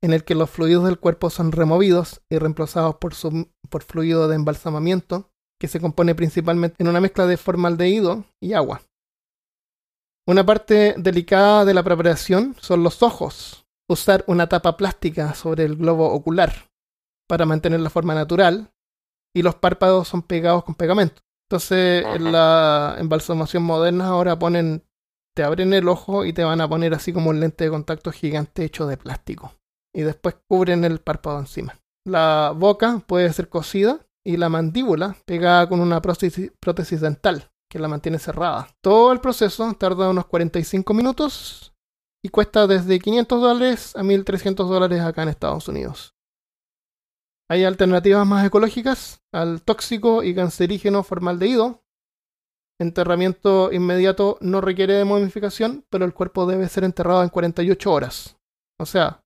[0.03, 4.29] en el que los fluidos del cuerpo son removidos y reemplazados por, su- por fluido
[4.29, 8.83] de embalsamamiento, que se compone principalmente en una mezcla de formaldehído y agua.
[10.27, 13.65] Una parte delicada de la preparación son los ojos.
[13.88, 16.71] Usar una tapa plástica sobre el globo ocular
[17.29, 18.73] para mantener la forma natural
[19.35, 21.23] y los párpados son pegados con pegamento.
[21.49, 24.85] Entonces, en la embalsamación moderna ahora ponen
[25.35, 28.12] te abren el ojo y te van a poner así como un lente de contacto
[28.12, 29.53] gigante hecho de plástico.
[29.95, 31.79] Y después cubren el párpado encima.
[32.07, 37.89] La boca puede ser cosida y la mandíbula pegada con una prótesis, dental que la
[37.89, 38.69] mantiene cerrada.
[38.81, 41.75] Todo el proceso tarda unos 45 minutos
[42.25, 46.15] y cuesta desde 500 dólares a 1300 dólares acá en Estados Unidos.
[47.51, 51.83] Hay alternativas más ecológicas al tóxico y cancerígeno formaldehído,
[52.83, 58.37] Enterramiento inmediato no requiere de momificación, pero el cuerpo debe ser enterrado en 48 horas.
[58.77, 59.22] O sea,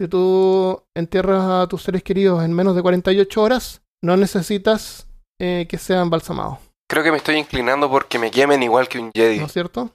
[0.00, 5.06] si tú entierras a tus seres queridos en menos de 48 horas, no necesitas
[5.38, 6.58] eh, que sea embalsamado.
[6.90, 9.38] Creo que me estoy inclinando porque me quemen igual que un Jedi.
[9.40, 9.94] ¿No es cierto?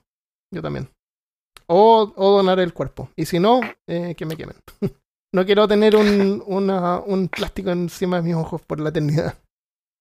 [0.53, 0.91] Yo también.
[1.65, 3.09] O, o donar el cuerpo.
[3.15, 4.57] Y si no, eh, que me quemen.
[5.33, 9.39] no quiero tener un, una, un plástico encima de mis ojos por la eternidad.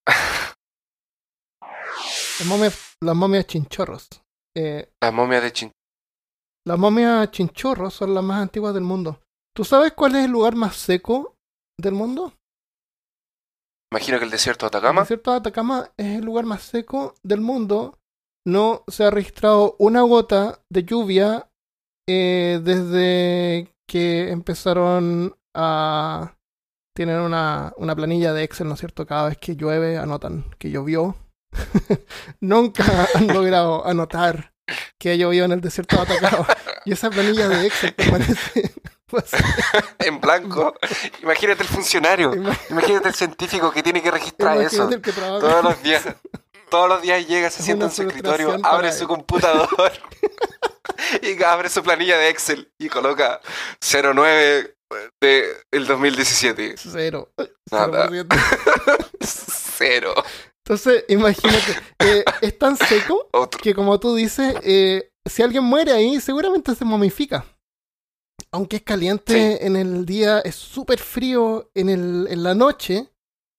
[2.41, 4.09] Las momias, las momias chinchorros.
[4.55, 5.73] Eh, Las momias de Chin...
[6.67, 9.21] las momias chinchorros son las más antiguas del mundo.
[9.57, 11.37] ¿Tú sabes cuál es el lugar más seco
[11.79, 12.33] del mundo?
[13.93, 15.03] Imagino que el desierto de El Atacama.
[15.03, 18.01] desierto de Atacama es el lugar más seco del mundo.
[18.45, 21.49] No se ha registrado una gota de lluvia
[22.09, 26.37] eh, desde que empezaron a...
[26.97, 29.07] Tienen una, una planilla de Excel, ¿no es cierto?
[29.07, 31.17] Cada vez que llueve anotan que llovió.
[32.41, 34.53] Nunca han logrado anotar
[34.99, 36.47] que llovió en el desierto de Atacama.
[36.85, 38.75] Y esa planilla de Excel permanece...
[39.07, 39.25] pues,
[39.99, 40.75] en blanco.
[41.23, 42.33] Imagínate el funcionario.
[42.35, 44.85] ima- Imagínate el científico que tiene que registrar eso.
[44.91, 46.05] imagínate Todos los días.
[46.71, 49.09] Todos los días llega, se sienta en su escritorio, abre su él.
[49.09, 49.69] computador
[51.23, 53.41] y abre su planilla de Excel y coloca
[53.81, 54.75] 09
[55.21, 56.75] de el 2017.
[56.77, 57.31] Cero.
[57.71, 58.09] Nada.
[58.09, 58.27] 0%.
[59.21, 60.15] Cero.
[60.67, 63.61] Entonces, imagínate, eh, es tan seco Otro.
[63.61, 67.45] que como tú dices, eh, si alguien muere ahí, seguramente se momifica.
[68.55, 73.11] Aunque es caliente en el día, es súper frío en, el, en la noche.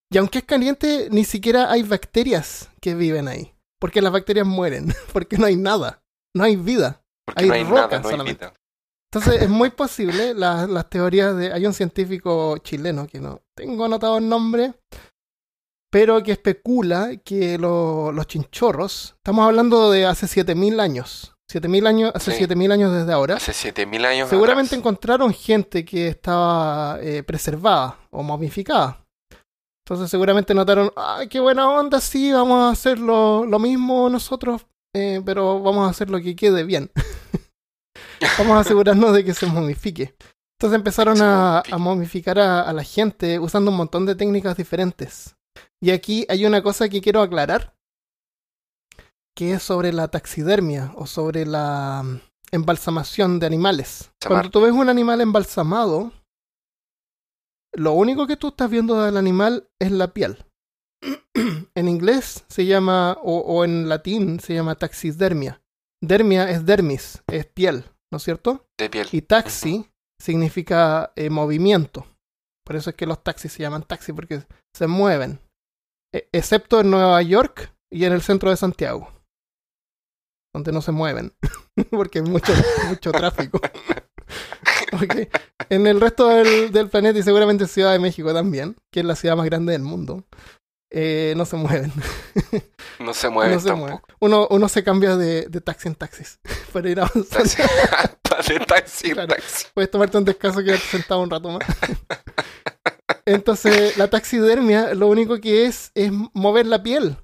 [0.10, 3.54] Y aunque es caliente, ni siquiera hay bacterias que viven ahí.
[3.80, 6.02] Porque las bacterias mueren, porque no hay nada,
[6.34, 7.04] no hay vida.
[7.26, 8.46] Porque hay no hay roca nada, no hay solamente.
[8.46, 8.54] vida.
[9.12, 11.52] Entonces es muy posible la- las teorías de...
[11.52, 14.74] Hay un científico chileno que no tengo anotado el nombre,
[15.92, 22.12] pero que especula que lo- los chinchorros, estamos hablando de hace 7000 años, 7000 años,
[22.16, 22.38] hace Sí.
[22.40, 24.30] 7000 años desde ahora, Hace 7000 años.
[24.30, 24.80] seguramente atrás.
[24.80, 29.06] encontraron gente que estaba eh, preservada o momificada.
[29.86, 32.02] Entonces seguramente notaron, ¡ay, qué buena onda!
[32.02, 36.36] Sí, vamos a hacer lo, lo mismo nosotros, eh, pero vamos a hacer lo que
[36.36, 36.90] quede bien.
[38.40, 40.16] vamos a asegurarnos de que se momifique.
[40.58, 45.36] Entonces empezaron a, momificar a, a la gente usando un montón de técnicas diferentes.
[45.80, 47.75] Y aquí hay una cosa que quiero aclarar,
[49.36, 52.20] que es sobre la taxidermia o sobre la mm,
[52.52, 54.12] embalsamación de animales.
[54.22, 54.42] Samar.
[54.44, 56.12] Cuando tú ves un animal embalsamado,
[57.74, 60.46] lo único que tú estás viendo del animal es la piel.
[61.76, 65.62] en inglés se llama, o, o en latín se llama taxidermia.
[66.02, 68.68] Dermia es dermis, es piel, ¿no es cierto?
[68.78, 69.08] De piel.
[69.12, 69.90] Y taxi
[70.22, 72.06] significa eh, movimiento.
[72.66, 74.44] Por eso es que los taxis se llaman taxi, porque
[74.74, 75.40] se mueven.
[76.14, 79.12] E- excepto en Nueva York y en el centro de Santiago.
[80.56, 81.34] Donde no se mueven.
[81.92, 82.54] porque hay mucho,
[82.88, 83.60] mucho tráfico.
[85.70, 89.06] En el resto del, del planeta y seguramente en Ciudad de México también, que es
[89.06, 90.24] la ciudad más grande del mundo,
[90.92, 91.92] eh, no se mueven.
[93.00, 93.88] No se mueve no se tampoco.
[93.90, 94.02] mueven.
[94.22, 96.40] Uno, uno se cambia de, de taxi en taxis
[96.72, 97.50] para ir avanzando.
[98.48, 99.28] De taxi, Claro.
[99.28, 99.66] taxi.
[99.74, 101.68] Puedes tomarte un descanso quedarte sentado un rato más.
[103.26, 107.18] Entonces, la taxidermia lo único que es es mover la piel.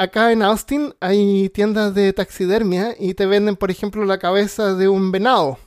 [0.00, 4.88] Acá en Austin hay tiendas de taxidermia y te venden, por ejemplo, la cabeza de
[4.88, 5.58] un venado.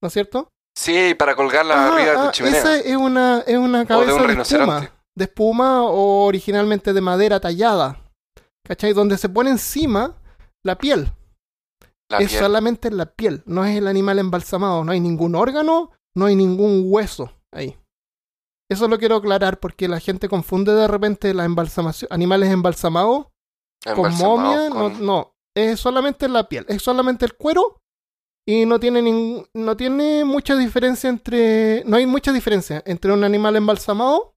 [0.00, 0.48] ¿No es cierto?
[0.76, 2.60] Sí, para colgarla Ah, arriba de tu ah, chimenea.
[2.60, 4.90] esa es una, es una cabeza un de, espuma.
[5.16, 8.00] De espuma o originalmente de madera tallada.
[8.64, 8.92] ¿Cachai?
[8.92, 10.14] Donde se pone encima
[10.64, 11.10] la piel
[12.08, 12.40] La es piel.
[12.40, 16.82] solamente la piel, no es el animal embalsamado, no hay ningún órgano, no hay ningún
[16.86, 17.76] hueso ahí.
[18.70, 23.26] Eso lo quiero aclarar porque la gente confunde de repente la embalsamación, animales embalsamados
[23.94, 27.80] con momia, con- no, no, es solamente la piel, es solamente el cuero
[28.46, 33.24] y no tiene nin- no tiene mucha diferencia entre, no hay mucha diferencia entre un
[33.24, 34.34] animal embalsamado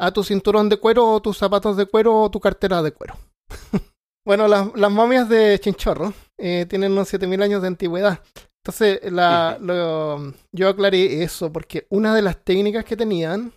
[0.00, 3.16] a tu cinturón de cuero o tus zapatos de cuero o tu cartera de cuero.
[4.26, 8.22] bueno, las, las momias de Chinchorro eh, tienen unos 7000 años de antigüedad.
[8.64, 13.52] Entonces, la, lo- yo aclaré eso porque una de las técnicas que tenían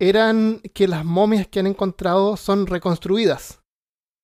[0.00, 3.61] eran que las momias que han encontrado son reconstruidas.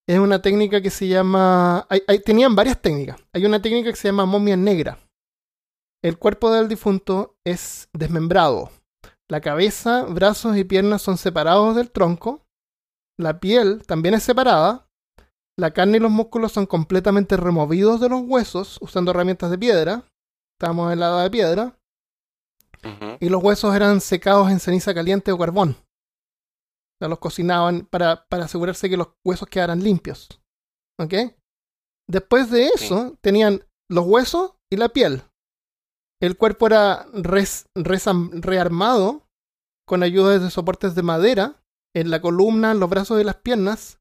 [0.09, 1.87] Es una técnica que se llama...
[1.91, 3.21] hay- hay- tenían varias técnicas.
[3.35, 4.99] Hay una técnica que se llama momia negra.
[6.03, 8.71] El cuerpo del difunto es desmembrado.
[9.29, 12.47] La cabeza, brazos y piernas son separados del tronco.
[13.19, 14.89] La piel también es separada.
[15.59, 20.05] La carne y los músculos son completamente removidos de los huesos usando herramientas de piedra.
[20.59, 21.79] Estamos en la edad de piedra.
[23.21, 25.77] Y los huesos eran secados en ceniza caliente o carbón.
[27.01, 30.29] Sea, los cocinaban para, para asegurarse que los huesos quedaran limpios.
[31.01, 31.15] ¿Ok?
[32.09, 35.23] Después de eso, tenían los huesos y la piel.
[36.21, 39.29] El cuerpo era res- resam- rearmado
[39.87, 41.63] con ayuda de soportes de madera
[41.95, 44.01] en la columna, en los brazos y las piernas.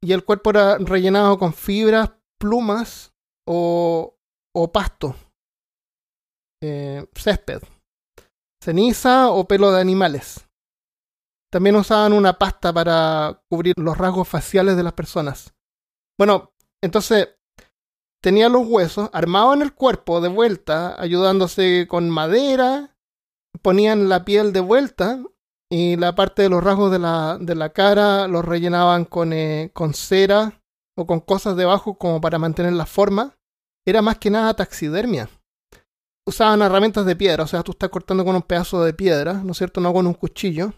[0.00, 3.12] y el cuerpo era rellenado con fibras, plumas
[3.48, 4.16] o,
[4.54, 5.16] o pasto,
[6.62, 7.62] eh, césped,
[8.62, 10.47] ceniza o pelo de animales.
[11.50, 15.54] También usaban una pasta para cubrir los rasgos faciales de las personas.
[16.18, 17.28] Bueno, entonces
[18.22, 22.96] tenía los huesos armados en el cuerpo de vuelta, ayudándose con madera,
[23.62, 25.22] ponían la piel de vuelta
[25.70, 29.70] y la parte de los rasgos de la, de la cara los rellenaban con, eh,
[29.72, 30.60] con cera
[30.96, 33.36] o con cosas debajo como para mantener la forma.
[33.86, 35.28] Era más que nada taxidermia.
[36.26, 39.52] Usaban herramientas de piedra, o sea, tú estás cortando con un pedazo de piedra, ¿no
[39.52, 39.80] es cierto?
[39.80, 40.74] No con un cuchillo.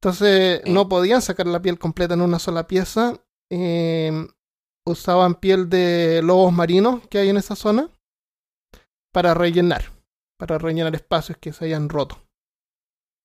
[0.00, 3.14] Entonces no podían sacar la piel completa en una sola pieza.
[3.50, 4.28] Eh,
[4.86, 7.90] usaban piel de lobos marinos que hay en esa zona
[9.12, 9.90] para rellenar,
[10.38, 12.18] para rellenar espacios que se hayan roto.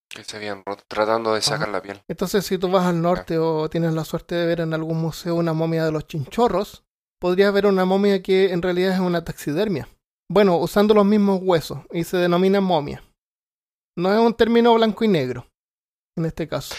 [0.09, 2.01] Que se habían roto, tratando de sacar la piel.
[2.07, 5.35] Entonces, si tú vas al norte o tienes la suerte de ver en algún museo
[5.35, 6.83] una momia de los chinchorros,
[7.19, 9.87] podrías ver una momia que en realidad es una taxidermia.
[10.29, 13.03] Bueno, usando los mismos huesos y se denomina momia.
[13.95, 15.52] No es un término blanco y negro
[16.15, 16.75] en este caso.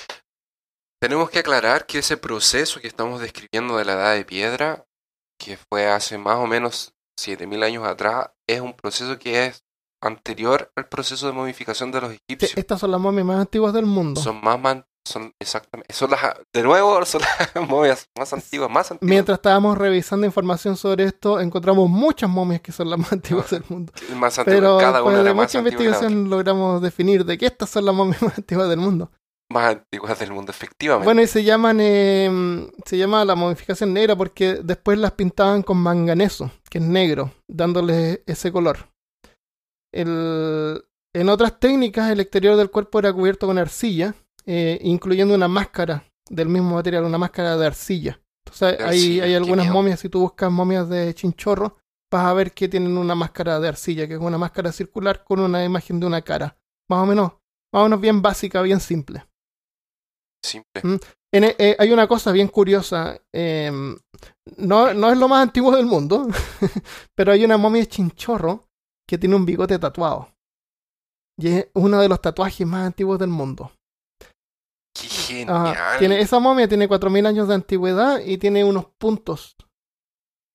[1.01, 4.87] Tenemos que aclarar que ese proceso que estamos describiendo de la edad de piedra,
[5.39, 9.65] que fue hace más o menos 7000 años atrás, es un proceso que es
[10.03, 12.57] anterior al proceso de momificación de los egipcios.
[12.57, 14.21] Estas son las momias más antiguas del mundo.
[14.21, 16.21] Son más, man- son exactamente, son las,
[16.55, 19.11] de nuevo, son las momias más antiguas, más antiguas.
[19.11, 23.65] Mientras estábamos revisando información sobre esto, encontramos muchas momias que son las más antiguas del
[23.69, 23.93] mundo.
[24.17, 25.71] más antiguas, Pero cada una de más mucha otra.
[25.73, 29.11] investigación logramos definir de que estas son las momias más antiguas del mundo.
[29.51, 31.05] Más antiguas del mundo, efectivamente.
[31.05, 35.77] Bueno, y se llaman, eh, se llama la momificación negra porque después las pintaban con
[35.77, 38.89] manganeso, que es negro, dándole ese color.
[39.93, 40.83] El-
[41.15, 44.15] en otras técnicas, el exterior del cuerpo era cubierto con arcilla,
[44.47, 48.21] eh, incluyendo una máscara del mismo material, una máscara de arcilla.
[48.47, 49.75] Entonces, De hay, arcilla, hay qué algunas miedo.
[49.75, 51.77] momias, si tú buscas momias de chinchorro,
[52.13, 55.41] vas a ver que tienen una máscara de arcilla, que es una máscara circular con
[55.41, 56.57] una imagen de una cara.
[56.89, 57.33] Más o menos,
[57.73, 59.25] más o menos bien básica, bien simple.
[60.45, 60.83] Simple.
[60.83, 60.97] Mm.
[61.33, 63.19] En- eh, hay una cosa bien curiosa.
[63.33, 63.71] eh,
[64.59, 66.29] no, no es lo más antiguo del mundo,
[67.17, 68.69] pero hay una momia de chinchorro
[69.09, 70.29] que tiene un bigote tatuado.
[71.39, 73.73] Y es uno de los tatuajes más antiguos del mundo.
[74.97, 75.07] Qué
[75.49, 75.67] Ajá.
[75.75, 75.99] genial.
[75.99, 79.57] Tiene, esa momia tiene 4.000 años de antigüedad y tiene unos puntos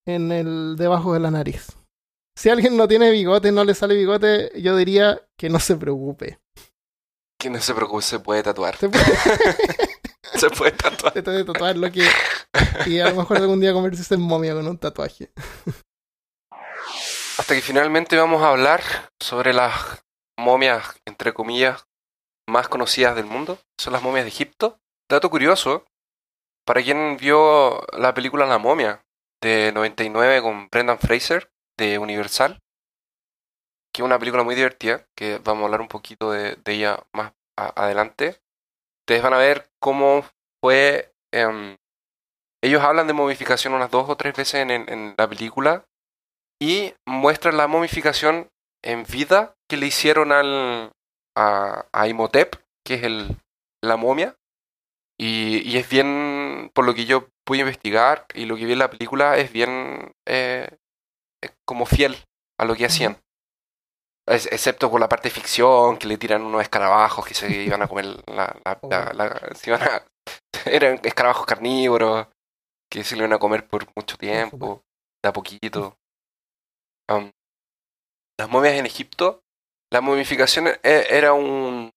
[0.06, 1.76] en el debajo de la nariz.
[2.38, 6.38] Si alguien no tiene bigote, no le sale bigote, yo diría que no se preocupe.
[7.40, 8.76] Que no se preocupe, se puede tatuar.
[8.76, 9.04] Se puede,
[10.38, 11.14] se puede tatuar.
[11.14, 12.06] se puede tatuar lo que...
[12.84, 15.32] Y a lo mejor algún día convertirse en momia con un tatuaje.
[17.38, 18.82] Hasta que finalmente vamos a hablar
[19.18, 19.72] sobre las
[20.38, 21.86] momias, entre comillas,
[22.46, 23.58] más conocidas del mundo.
[23.78, 24.78] Son las momias de Egipto.
[25.08, 25.86] Dato curioso,
[26.66, 29.02] para quien vio la película La momia
[29.40, 32.60] de 99 con Brendan Fraser de Universal,
[34.00, 37.00] que es una película muy divertida, que vamos a hablar un poquito de, de ella
[37.12, 38.40] más a- adelante.
[39.02, 40.24] Ustedes van a ver cómo
[40.62, 41.12] fue...
[41.32, 41.76] em,
[42.62, 45.84] ellos hablan de momificación unas dos o tres veces en- en- en la película
[46.60, 48.48] y muestran la momificación
[48.84, 50.92] en vida que le hicieron al,
[51.36, 53.36] a, a Imhotep, que es el,
[53.82, 54.36] la momia.
[55.18, 58.78] Y, y es bien, por lo que yo pude investigar y lo que vi en
[58.80, 60.68] la película, es bien eh,
[61.64, 62.16] como fiel
[62.58, 63.18] a lo que hacían.
[64.30, 67.82] Es- excepto por la parte de ficción, que le tiran unos escarabajos que se iban
[67.82, 68.56] a comer la...
[68.64, 70.02] la- la- la- se iban a-
[70.66, 72.26] eran escarabajos carnívoros
[72.90, 74.82] que se le iban a comer por mucho tiempo,
[75.22, 75.96] de a poquito.
[77.10, 77.30] Um,
[78.38, 79.42] las momias en Egipto,
[79.92, 81.90] la momificación e- era un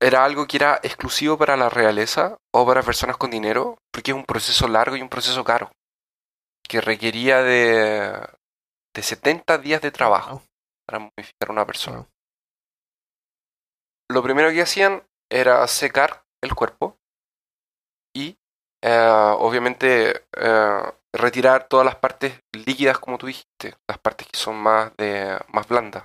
[0.00, 4.16] era algo que era exclusivo para la realeza o para personas con dinero, porque es
[4.16, 5.70] un proceso largo y un proceso caro,
[6.68, 8.18] que requería de,
[8.94, 10.42] de 70 días de trabajo.
[10.86, 11.98] Para momificar a una persona.
[11.98, 12.06] Wow.
[14.10, 16.98] Lo primero que hacían era secar el cuerpo
[18.14, 18.36] y
[18.84, 20.82] eh, obviamente eh,
[21.14, 25.66] retirar todas las partes líquidas como tú dijiste, las partes que son más de más
[25.68, 26.04] blandas.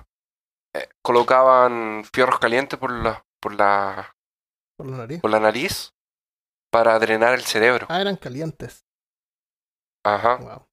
[0.74, 4.14] Eh, colocaban fierros calientes por la, por la
[4.76, 5.20] Por la nariz.
[5.20, 5.92] por la nariz
[6.70, 7.86] para drenar el cerebro.
[7.90, 8.86] Ah, eran calientes.
[10.04, 10.67] Ajá, Wow.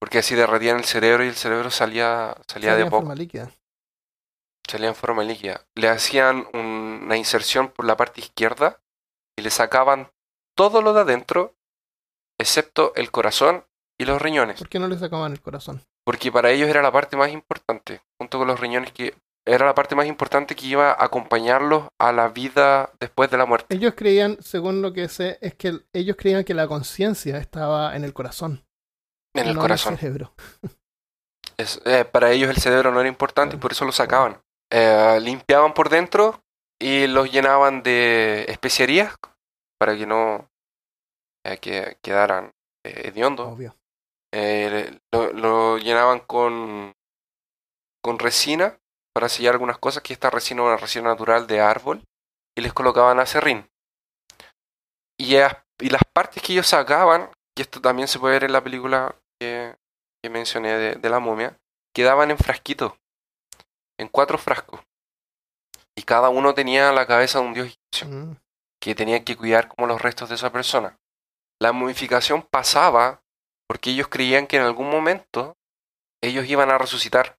[0.00, 3.02] Porque así derretían el cerebro y el cerebro salía salía Salía de en poco.
[3.02, 3.50] forma líquida.
[4.68, 5.62] salía en forma líquida.
[5.74, 8.80] Le hacían un- una inserción por la parte izquierda
[9.36, 10.10] y le sacaban
[10.56, 11.54] todo lo de adentro,
[12.38, 13.64] excepto el corazón
[13.98, 15.82] y los riñones, ¿Por qué no le sacaban el corazón?
[16.04, 19.14] porque para ellos era la parte más importante, junto con los riñones que
[19.46, 23.46] era la parte más importante que iba a acompañarlos a la vida después de la
[23.46, 23.74] muerte.
[23.74, 27.96] Ellos creían, según lo que sé, es que el- ellos creían que la conciencia estaba
[27.96, 28.64] en el corazón.
[29.34, 29.92] En el no corazón.
[29.92, 30.32] En el cerebro.
[31.56, 34.40] Es- eh, para ellos el cerebro no era importante y por eso lo sacaban.
[34.72, 36.42] Eh, limpiaban por dentro
[36.80, 39.16] y los llenaban de especiarías
[39.78, 40.48] para que no
[41.44, 42.52] eh, que quedaran
[42.84, 43.48] hediondos.
[43.48, 43.74] Obvio.
[45.12, 46.94] Lo, lo llenaban con,
[48.02, 48.78] con resina
[49.12, 52.04] para sellar algunas cosas, que esta resina era una resina natural de árbol,
[52.56, 53.68] y les colocaban acerrín.
[55.18, 57.28] Y, y las partes que ellos sacaban,
[57.60, 59.76] y esto también se puede ver en la película que,
[60.24, 61.58] que mencioné de, de la momia,
[61.94, 62.94] quedaban en frasquitos,
[63.98, 64.80] en cuatro frascos.
[65.94, 68.36] Y cada uno tenía la cabeza de un dios egipcio Mm.
[68.82, 70.96] que tenían que cuidar como los restos de esa persona.
[71.60, 73.20] La momificación pasaba
[73.68, 75.58] porque ellos creían que en algún momento
[76.24, 77.36] ellos iban a resucitar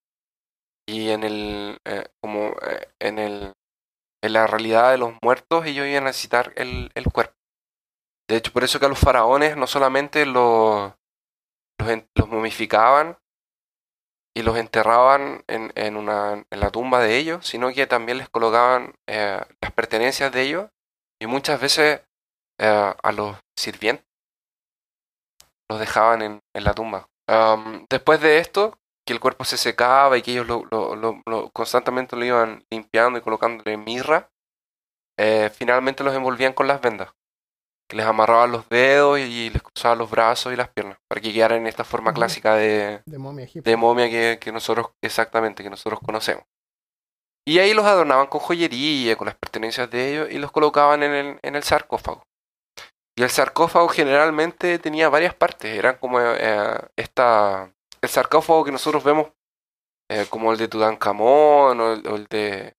[0.87, 3.53] y en el eh, como eh, en el
[4.23, 7.33] en la realidad de los muertos ellos iban a necesitar el, el cuerpo.
[8.31, 10.93] De hecho, por eso que a los faraones no solamente los
[12.29, 13.17] momificaban
[14.33, 15.71] y los enterraban en,
[16.49, 20.69] la tumba de ellos, sino que también les colocaban eh, las pertenencias de ellos
[21.21, 22.01] y muchas veces
[22.59, 24.05] eh, a los sirvientes
[25.69, 27.07] los dejaban en, la tumba.
[27.89, 31.49] Después de esto, que el cuerpo se secaba y que ellos lo, lo- lo- lo-
[31.51, 34.29] constantemente lo iban limpiando y colocándole mirra,
[35.19, 37.13] eh, finalmente los envolvían con las vendas,
[37.91, 41.33] que les amarraban los dedos y les cruzaban los brazos y las piernas, para que
[41.33, 45.69] quedaran en esta forma clásica de, De momia de momia que, que nosotros, exactamente, que
[45.69, 46.45] nosotros conocemos.
[47.45, 51.11] Y ahí los adornaban con joyería, con las pertenencias de ellos, y los colocaban en
[51.11, 52.23] el, en el sarcófago.
[53.17, 59.03] Y el sarcófago generalmente tenía varias partes, eran como eh, esta, el sarcófago que nosotros
[59.03, 59.33] vemos
[60.09, 62.73] eh, como el de Tutankamón o el, o el de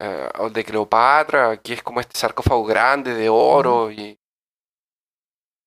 [0.00, 4.18] eh, o el de Cleopatra, que es como este sarcófago grande de oro y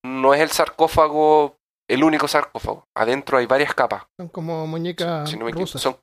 [0.08, 1.58] no es el sarcófago
[1.90, 4.04] el único sarcófago, adentro hay varias capas.
[4.20, 5.82] Son como muñecas Si no rusas.
[5.82, 5.98] son,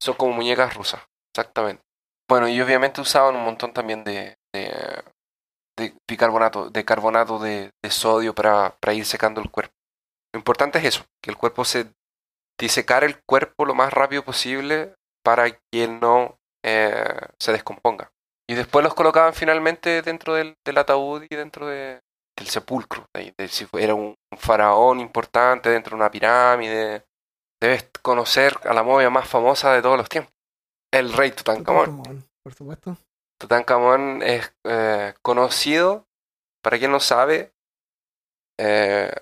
[0.00, 1.02] son como muñecas rusas,
[1.34, 1.82] exactamente.
[2.28, 5.04] Bueno, y obviamente usaban un montón también de, de,
[5.76, 9.74] de bicarbonato, de carbonato de, de sodio para, para ir secando el cuerpo.
[10.32, 11.92] Lo importante es eso, que el cuerpo se
[12.58, 14.94] disecar el cuerpo lo más rápido posible
[15.24, 18.10] para que no eh, se descomponga.
[18.48, 22.00] Y después los colocaban finalmente dentro del, del ataúd y dentro de,
[22.36, 23.08] del sepulcro.
[23.14, 27.06] De, de si era un, un faraón importante dentro de una pirámide.
[27.60, 30.32] Debes conocer a la momia más famosa de todos los tiempos.
[30.92, 31.86] El rey Tutankamón.
[31.86, 32.96] Tutankamón, Por supuesto.
[33.38, 36.06] Tutankamón es eh, conocido,
[36.62, 37.52] para quien no sabe,
[38.58, 39.12] eh,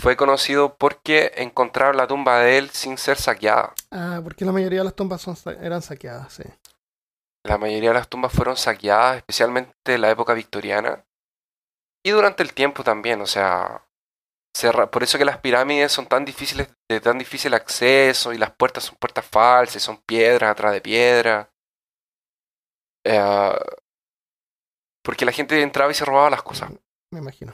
[0.00, 3.72] fue conocido porque encontraron la tumba de él sin ser saqueada.
[3.90, 6.42] Ah, porque la mayoría de las tumbas son, eran saqueadas, sí.
[7.46, 11.04] La mayoría de las tumbas fueron saqueadas, especialmente en la época victoriana.
[12.04, 13.82] Y durante el tiempo también, o sea,
[14.92, 18.84] por eso que las pirámides son tan difíciles, de tan difícil acceso y las puertas
[18.84, 21.50] son puertas falsas, son piedras atrás de piedra.
[23.04, 23.74] Eh,
[25.02, 26.70] porque la gente entraba y se robaba las cosas.
[27.10, 27.52] Me imagino.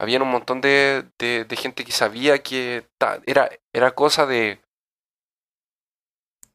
[0.00, 4.60] Había un montón de, de, de gente que sabía que ta- era, era cosa de,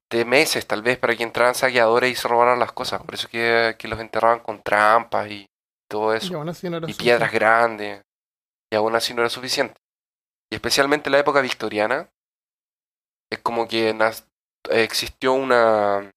[0.10, 3.02] de meses tal vez para que entraran saqueadores y se robaran las cosas.
[3.04, 5.50] Por eso que, que los enterraban con trampas y
[5.89, 6.31] todo eso.
[6.31, 8.01] Y aún así no era Y piedras grandes.
[8.71, 9.75] Y aún así no era suficiente.
[10.51, 12.09] Y especialmente en la época victoriana,
[13.31, 13.95] es como que
[14.69, 16.11] existió una,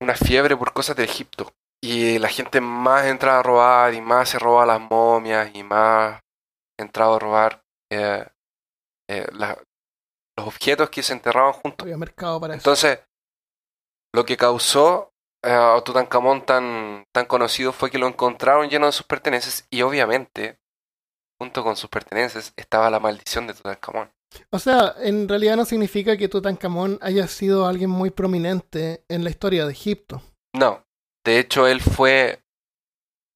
[0.00, 1.52] una fiebre por cosas de Egipto.
[1.84, 6.20] Y la gente más entraba a robar y más se robaba las momias y más
[6.78, 8.24] entraba a robar eh,
[9.10, 9.58] eh, la-
[10.38, 11.84] los objetos que se enterraban juntos.
[11.84, 12.60] Había mercado para eso.
[12.60, 13.00] Entonces,
[14.14, 15.11] lo que causó
[15.42, 20.60] a Tutankamón tan, tan conocido fue que lo encontraron lleno de sus pertenencias y obviamente,
[21.38, 24.10] junto con sus pertenencias, estaba la maldición de Tutankamón.
[24.50, 29.30] O sea, en realidad no significa que Tutankamón haya sido alguien muy prominente en la
[29.30, 30.22] historia de Egipto.
[30.54, 30.84] No,
[31.24, 32.42] de hecho él fue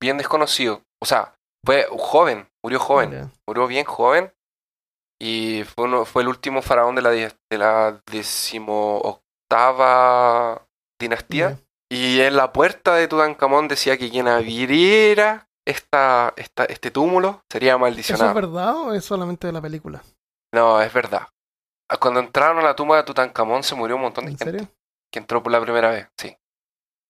[0.00, 0.82] bien desconocido.
[1.02, 1.34] O sea,
[1.64, 4.32] fue joven, murió joven, murió bien joven
[5.20, 10.66] y fue, uno, fue el último faraón de la, de la decimoctava
[11.00, 11.58] dinastía.
[11.90, 17.72] Y en la puerta de Tutankamón decía que quien abriera esta, esta, este túmulo sería
[17.72, 18.28] ¿Eso maldicionado.
[18.30, 20.02] es verdad o es solamente de la película?
[20.54, 21.28] No, es verdad.
[21.88, 24.58] Ah, Cuando entraron a la tumba de Tutankamón se murió un montón de ¿En gente
[24.58, 24.68] serio?
[25.12, 26.36] que entró por la primera vez, sí.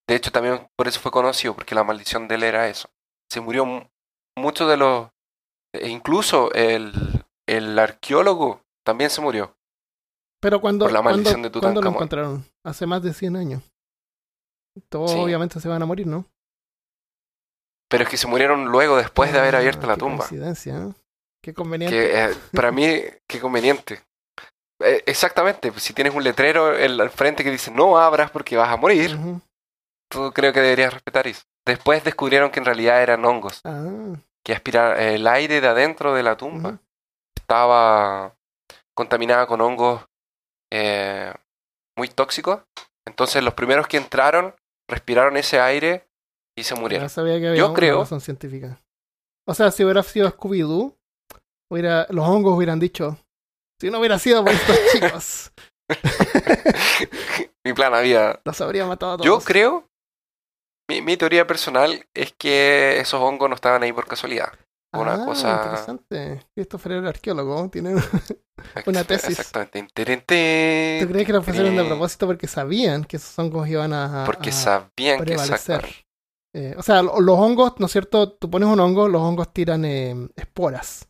[0.08, 2.88] De hecho, también por eso fue conocido, porque la maldición de él era eso.
[3.30, 3.82] Se murió mu-
[4.36, 5.08] muchos de los...
[5.74, 6.92] e incluso el,
[7.48, 9.56] el arqueólogo también se murió.
[10.40, 11.94] Pero cuando, Por la cuando, maldición de ¿cuándo lo Tutankamón.
[11.94, 12.44] encontraron?
[12.64, 13.62] Hace más de 100 años.
[14.88, 15.18] Todos Sí.
[15.18, 16.24] obviamente se van a morir, ¿no?
[17.88, 20.18] Pero es que se murieron luego, después de haber Ah, abierto la tumba.
[20.26, 20.92] coincidencia, ¿eh?
[21.42, 21.96] Qué conveniente.
[21.96, 24.02] Que eh, para mí, qué conveniente.
[24.80, 28.68] Eh, exactamente, si tienes un letrero en- al frente que dice no abras porque vas
[28.70, 29.40] a morir, Ujú.
[30.10, 31.42] tú creo que deberías respetar eso.
[31.64, 36.22] Después descubrieron que en realidad eran hongos, Ah, que aspirar el aire de adentro de
[36.22, 36.78] la tumba
[37.36, 38.34] estaba
[38.94, 40.04] contaminada con hongos
[40.72, 41.32] eh,
[41.96, 42.60] muy tóxicos.
[43.06, 44.54] Entonces los primeros que entraron
[44.88, 46.08] respiraron ese aire
[46.56, 47.08] y se murieron.
[47.08, 48.82] sabía que había Yo una creo- razón científica.
[49.48, 50.96] O sea, si hubiera sido Scooby-Doo,
[51.70, 53.18] hubiera, los hongos hubieran dicho,
[53.80, 55.52] si no hubiera sido por estos chicos,
[57.64, 59.26] Mi plan había los habría matado a todos.
[59.26, 59.88] Yo creo,
[60.88, 64.52] mi, mi teoría personal es que esos hongos no estaban ahí por casualidad.
[65.02, 66.46] Una ah, cosa- interesante.
[66.54, 67.94] Christopher era arqueólogo, tiene...
[68.86, 69.38] Una tesis.
[69.38, 70.04] Exactamente.
[70.04, 74.24] Tin, ¿Tú crees que lo pusieron de propósito porque sabían que esos hongos iban a,
[74.24, 75.54] Porque a sabían que prevalecer?
[75.84, 76.06] exactamente.
[76.54, 78.32] Eh, o sea, lo- los hongos, ¿no es cierto?
[78.32, 81.08] Tú pones un hongo, los hongos tiran eh, esporas.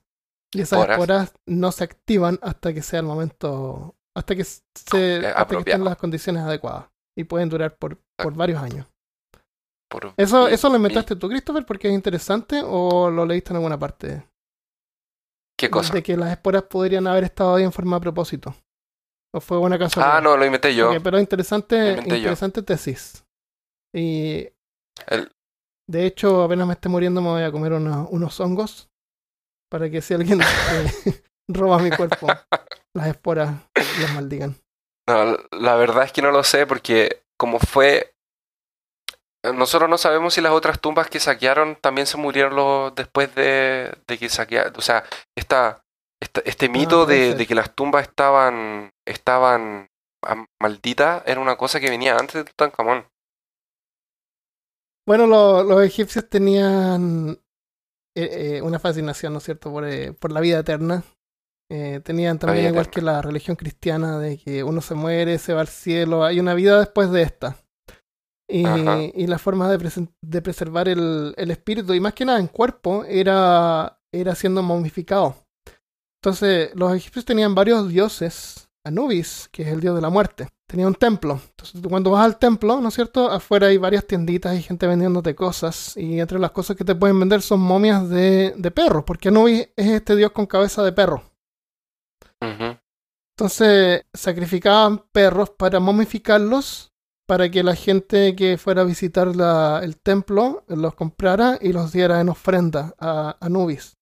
[0.53, 0.99] Y esas Esporas.
[0.99, 4.61] esporas no se activan hasta que sea el momento, hasta que se,
[4.95, 6.87] Eh, hasta que estén las condiciones adecuadas.
[7.17, 8.87] Y pueden durar por, por varios años.
[9.89, 13.79] Por- ¿Eso, ¿Eso lo inventaste tú, Christopher, porque es interesante o lo leíste en alguna
[13.79, 14.27] parte?
[15.59, 15.95] ¿Qué cosa?
[15.95, 18.55] De que las esporas podrían haber estado ahí en forma a propósito.
[19.35, 20.17] ¿O fue una casualidad?
[20.17, 20.91] Ah, no, lo inventé yo.
[21.03, 22.15] Pero interesante, yo.
[22.17, 23.25] interesante tesis.
[23.95, 24.49] Y
[25.07, 25.31] El-
[25.89, 28.91] de hecho, apenas me esté muriendo, me voy a comer unos, unos hongos
[29.71, 30.41] para que si alguien
[30.73, 32.27] eh, roba mi cuerpo,
[32.95, 33.55] las esporas
[34.01, 34.57] los maldigan.
[35.09, 38.16] no, la verdad es que no lo sé porque como fue...
[39.55, 43.93] Nosotros no sabemos si las otras tumbas que saquearon también se murieron los, después de,
[44.07, 44.73] de que saquearon.
[44.77, 45.05] O sea,
[45.37, 45.83] esta,
[46.23, 49.89] esta- este mito Ah, puede de, que las tumbas estaban, estaban
[50.61, 53.07] malditas era una cosa que venía antes de Tutankamón.
[55.07, 57.39] Bueno, lo- los egipcios tenían
[58.17, 61.05] eh, eh, una fascinación, ¿no es cierto?, por, eh, por la vida eterna.
[61.71, 62.93] Eh, tenían también, igual eterna.
[62.95, 66.55] que la religión cristiana, de que uno se muere, se va al cielo, hay una
[66.55, 67.57] vida después de esta.
[68.49, 68.65] Y,
[69.15, 72.47] y la forma de, presen- de preservar el, el espíritu, y más que nada en
[72.47, 75.35] cuerpo, era, era siendo momificado.
[76.23, 78.63] Entonces, los egipcios tenían varios dioses.
[78.85, 81.41] Anubis, que es el dios de la muerte, tenía un templo.
[81.51, 83.29] Entonces, cuando vas al templo, ¿no es cierto?
[83.29, 85.97] Afuera hay varias tienditas y gente vendiéndote cosas.
[85.97, 89.71] Y entre las cosas que te pueden vender son momias de, de perros, porque Anubis
[89.75, 91.25] es este dios con cabeza de perro.
[93.37, 96.93] Entonces sacrificaban perros para momificarlos,
[97.27, 101.93] para que la gente que fuera a visitar la- el templo los comprara y los
[101.93, 103.95] diera en ofrenda a Anubis.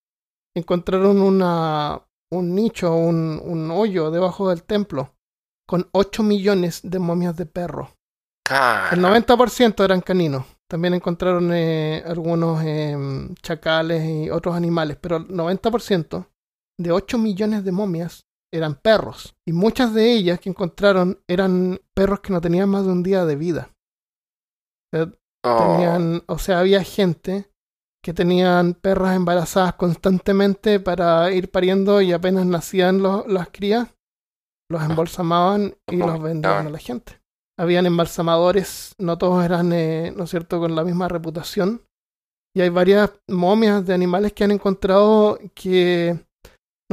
[0.56, 5.14] Encontraron una, un nicho, un, un hoyo debajo del templo
[5.66, 7.90] con 8 millones de momias de perro.
[8.46, 8.96] El Cara.
[8.96, 10.44] 90% eran caninos.
[10.68, 16.26] También encontraron eh, algunos em, chacales y otros animales, pero el 90%
[16.78, 18.26] de 8 millones de momias
[18.56, 19.34] eran perros.
[19.46, 23.24] Y muchas de ellas que encontraron eran perros que no tenían más de un día
[23.24, 23.70] de vida.
[25.46, 27.50] Oh, Tenían, o sea, había gente
[28.02, 33.88] que tenían perras embarazadas constantemente para ir pariendo y apenas nacían los- las crías,
[34.70, 37.20] los embalsamaban y Los vendían a la gente.
[37.58, 41.82] Habían embalsamadores, no todos eran, eh, ¿no es cierto?, con la misma reputación.
[42.56, 46.24] Y hay varias momias de animales que han encontrado que,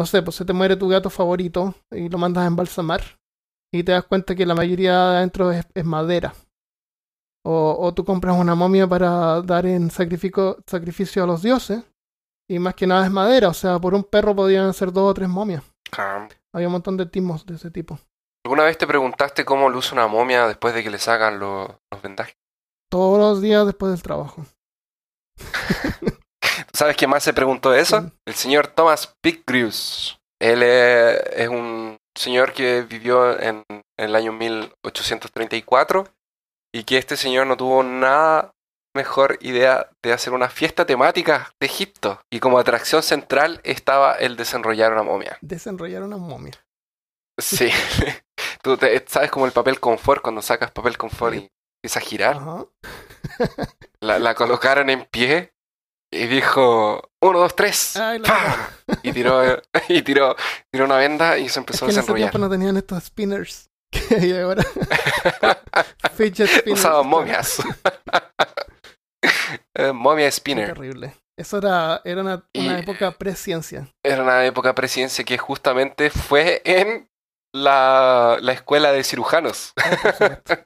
[0.01, 3.03] no sé, pues se te muere tu gato favorito y lo mandas a embalsamar
[3.71, 6.33] y te das cuenta que la mayoría de adentro es, es madera.
[7.45, 11.83] O, o tú compras una momia para dar en sacrificio, sacrificio a los dioses
[12.49, 15.13] y más que nada es madera, o sea, por un perro podían ser dos o
[15.13, 15.63] tres momias.
[15.91, 16.27] cara.
[16.51, 17.99] Había un montón de timos de ese tipo.
[18.43, 22.01] ¿Alguna vez te preguntaste cómo luce una momia después de que le sacan los, los
[22.01, 22.35] vendajes?
[22.89, 24.43] Todos los días después del trabajo.
[26.81, 28.11] ¿Sabes quién más se preguntó eso?
[28.25, 30.17] El señor Thomas Picgrews.
[30.41, 36.07] Él eh, es un señor que vivió en, en el año 1834
[36.73, 38.49] y que este señor no tuvo nada
[38.95, 42.19] mejor idea de hacer una fiesta temática de Egipto.
[42.33, 45.37] Y como atracción central estaba el desenrollar una momia.
[45.41, 46.65] Desenrollar una momia.
[47.39, 47.69] Sí.
[48.63, 51.47] Tú te- sabes como el papel confort cuando sacas papel confort y
[51.83, 52.37] empieza a girar.
[52.37, 52.65] Ajá.
[53.99, 55.53] La, la colocaron en pie
[56.13, 57.95] y dijo uno, dos, tres.
[57.95, 58.21] Ay.
[59.03, 60.35] Y tiró, y tiró,
[60.71, 62.31] tiró una venda y se Es empezó que en a ese desenrollar.
[62.31, 64.63] tiempo no tenían estos spinners que hay ahora.
[66.15, 66.79] Fidget spinners.
[66.79, 67.61] Usaban momias.
[69.75, 70.67] Eh, momia Qué spinner.
[70.73, 71.13] terrible.
[71.37, 73.87] Eso era, era una, una Y- época pre-ciencia.
[74.03, 77.09] Era una época presidencia que justamente fue en
[77.53, 79.73] la, la escuela de cirujanos.
[80.11, 80.57] Supuesto.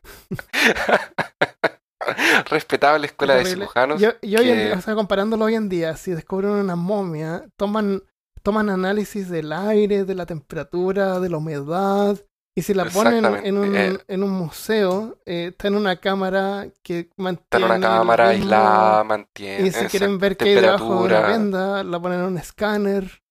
[2.49, 4.01] Respetable escuela de cirujanos.
[4.01, 6.75] Y, y hoy en que- día, o sea, comparándolo hoy en día, si descubren una
[6.75, 8.03] momia, toman,
[8.43, 12.17] toman análisis del aire, de la temperatura, de la humedad,
[12.57, 13.99] y si la ponen en un, eh.
[14.07, 19.03] en un museo, eh, está en una cámara que Está en mantiene una cámara aislada,
[19.03, 19.67] mantiene.
[19.67, 23.21] Y si quieren ver qué hay debajo de la venda, la ponen en un escáner.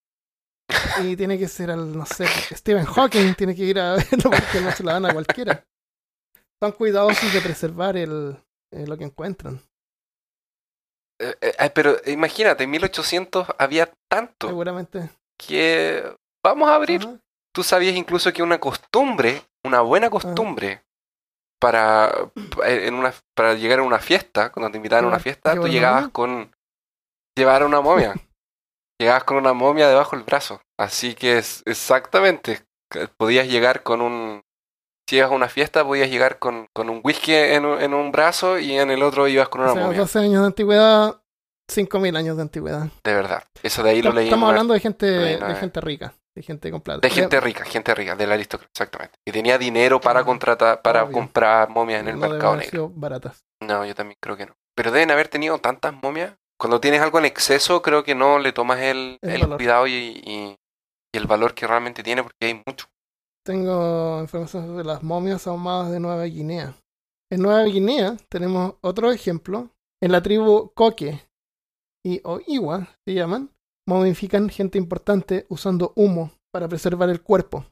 [1.03, 4.61] Y tiene que ser al, no sé, Stephen Hawking tiene que ir a verlo porque
[4.63, 5.65] no se la dan a cualquiera.
[6.63, 8.37] Son cuidadosos de preservar el,
[8.75, 9.61] eh, lo que encuentran.
[11.21, 15.11] Eh, eh, eh, pero imagínate, en 1800 había tanto Seguramente.
[15.39, 16.03] que
[16.45, 17.03] vamos a abrir.
[17.03, 17.21] Ajá.
[17.55, 20.83] Tú sabías incluso que una costumbre, una buena costumbre,
[21.61, 22.13] para,
[22.67, 26.09] en una, para llegar a una fiesta, cuando te invitaban a una fiesta, tú llegabas
[26.09, 26.53] con
[27.39, 28.13] llevar una momia.
[29.01, 30.61] llegabas con una momia debajo del brazo.
[30.79, 32.67] Así que es exactamente,
[33.17, 34.44] podías llegar con un...
[35.09, 38.11] Si ibas a una fiesta, podías llegar con, con un whisky en, un- en un
[38.11, 39.99] brazo y en el otro ibas con una O sea, momia.
[39.99, 41.21] 12 años de antigüedad,
[41.71, 42.89] 5.000 años de antigüedad.
[43.05, 43.43] De verdad.
[43.63, 44.27] Eso de ahí lo leí.
[44.27, 47.01] Estamos hablando de gente, de gente rica, de gente con plata.
[47.07, 49.19] De gente rica, gente rica, de la aristocracia, exactamente.
[49.27, 51.13] Que tenía dinero para contratar, para obvio.
[51.13, 52.71] comprar momias en el no mercado negro.
[52.71, 53.45] sido baratas.
[53.63, 54.55] No, yo también creo que no.
[54.75, 56.35] Pero deben haber tenido tantas momias.
[56.59, 59.57] Cuando tienes algo en exceso, creo que no le tomas el, El el valor.
[59.59, 59.93] cuidado y,
[60.25, 60.57] y-
[61.13, 62.87] y el valor que realmente tiene, porque hay mucho.
[63.47, 66.75] Tengo información sobre las momias ahumadas de Nueva Guinea.
[67.31, 69.71] En Nueva Guinea tenemos otro ejemplo.
[70.03, 71.21] En la tribu Coque
[72.05, 73.51] y Oiwa se llaman,
[73.87, 77.65] momifican gente importante usando humo para preservar el cuerpo.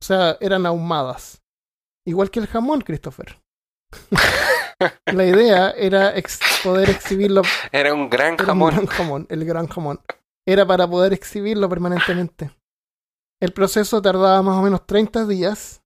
[0.00, 1.42] O sea, eran ahumadas.
[2.06, 3.40] Igual que el jamón, Christopher.
[5.06, 7.42] La idea era ex- poder exhibirlo
[7.72, 10.00] Era un gran un gran jamón, el gran jamón.
[10.46, 12.50] Era para poder exhibirlo permanentemente.
[13.40, 15.82] El proceso tardaba más o menos 30 días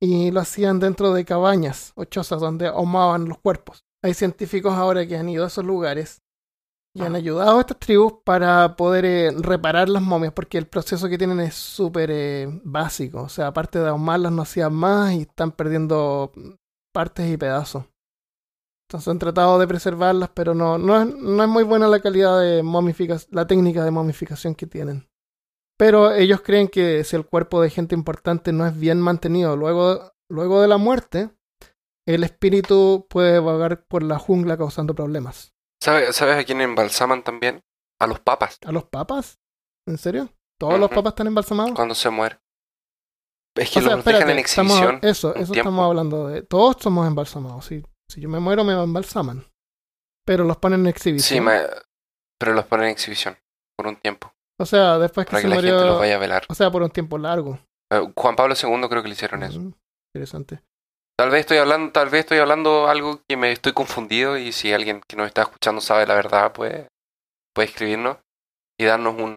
[0.00, 3.84] y lo hacían dentro de cabañas o chozas donde ahumaban los cuerpos.
[4.02, 6.22] Hay científicos ahora que han ido a esos lugares
[6.94, 11.08] y han ayudado a estas tribus para poder eh, reparar las momias porque el proceso
[11.08, 13.22] que tienen es súper eh, básico.
[13.22, 16.32] O sea, aparte de ahumarlas no hacían más y están perdiendo
[16.92, 17.84] partes y pedazos.
[18.88, 22.40] Entonces han tratado de preservarlas, pero no, no, es, no es muy buena la calidad
[22.40, 25.08] de momificación, la técnica de momificación que tienen.
[25.78, 30.12] Pero ellos creen que si el cuerpo de gente importante no es bien mantenido luego,
[30.28, 31.30] luego de la muerte,
[32.06, 35.54] el espíritu puede vagar por la jungla causando problemas.
[35.80, 37.62] ¿Sabes, ¿Sabes a quién embalsaman también?
[38.00, 39.38] A los papas, ¿A los papas?
[39.86, 40.28] ¿En serio?
[40.58, 41.72] ¿Todos los papas están embalsamados?
[41.74, 42.38] cuando se mueren.
[43.56, 45.00] Es que O sea, los dejan en espérate, estamos- exhibición.
[45.10, 45.68] eso, eso tiempo.
[45.70, 46.42] estamos hablando de.
[46.42, 47.64] Todos somos embalsamados.
[47.66, 49.44] Si, si yo me muero, me embalsaman.
[50.24, 51.44] Pero los ponen en Sí, exhibición.
[51.44, 51.62] ma-
[52.38, 53.36] pero los ponen en exhibición
[53.76, 54.32] por un tiempo.
[54.60, 55.74] O sea, después que Para se que la murió.
[55.76, 56.44] gente los vaya a velar.
[56.48, 57.58] O sea, por un tiempo largo.
[57.92, 59.60] Eh, Juan Pablo II creo que le hicieron eso.
[59.60, 59.72] Mm,
[60.14, 60.62] Interesante.
[61.18, 64.72] Tal vez estoy hablando, tal vez estoy hablando algo que me estoy confundido y si
[64.72, 66.88] alguien que nos está escuchando sabe la verdad, puede,
[67.54, 68.18] puede escribirnos
[68.78, 69.36] y darnos un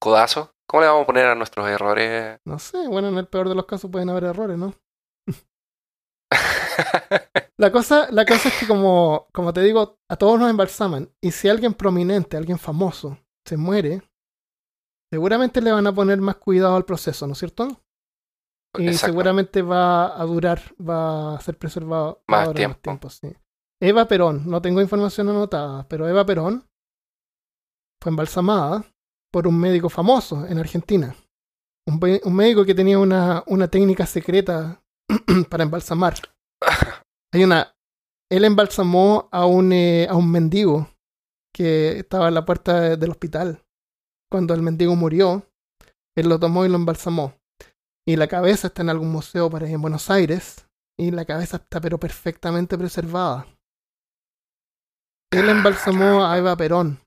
[0.00, 0.50] codazo.
[0.68, 2.38] ¿Cómo le vamos a poner a nuestros errores?
[2.44, 4.74] No sé, bueno, en el peor de los casos pueden haber errores, ¿no?
[7.58, 11.10] La cosa, la cosa es que como, como te digo, a todos nos embalsaman.
[11.20, 14.02] Y si alguien prominente, alguien famoso, se muere,
[15.12, 17.82] seguramente le van a poner más cuidado al proceso, ¿no es cierto?
[18.78, 19.06] Y Exacto.
[19.06, 23.10] seguramente va a durar, va a ser preservado Más a durar tiempo.
[23.10, 23.32] sí.
[23.80, 26.64] Eva Perón, no tengo información anotada, pero Eva Perón
[28.02, 28.84] fue embalsamada
[29.32, 31.14] por un médico famoso en Argentina.
[31.86, 34.82] Un, médico que tenía una, una técnica secreta
[35.48, 36.14] para embalsamar.
[37.32, 37.74] Hay una.
[38.30, 40.88] Él embalsamó a un, eh, a un mendigo
[41.54, 43.62] que estaba en la puerta de- del hospital.
[44.30, 45.46] Cuando el mendigo murió,
[46.16, 47.34] él lo tomó y lo embalsamó.
[48.06, 50.66] Y la cabeza está en algún museo para en Buenos Aires.
[50.98, 53.46] Y la cabeza está pero perfectamente preservada.
[55.30, 57.00] Él embalsamó a Eva Perón.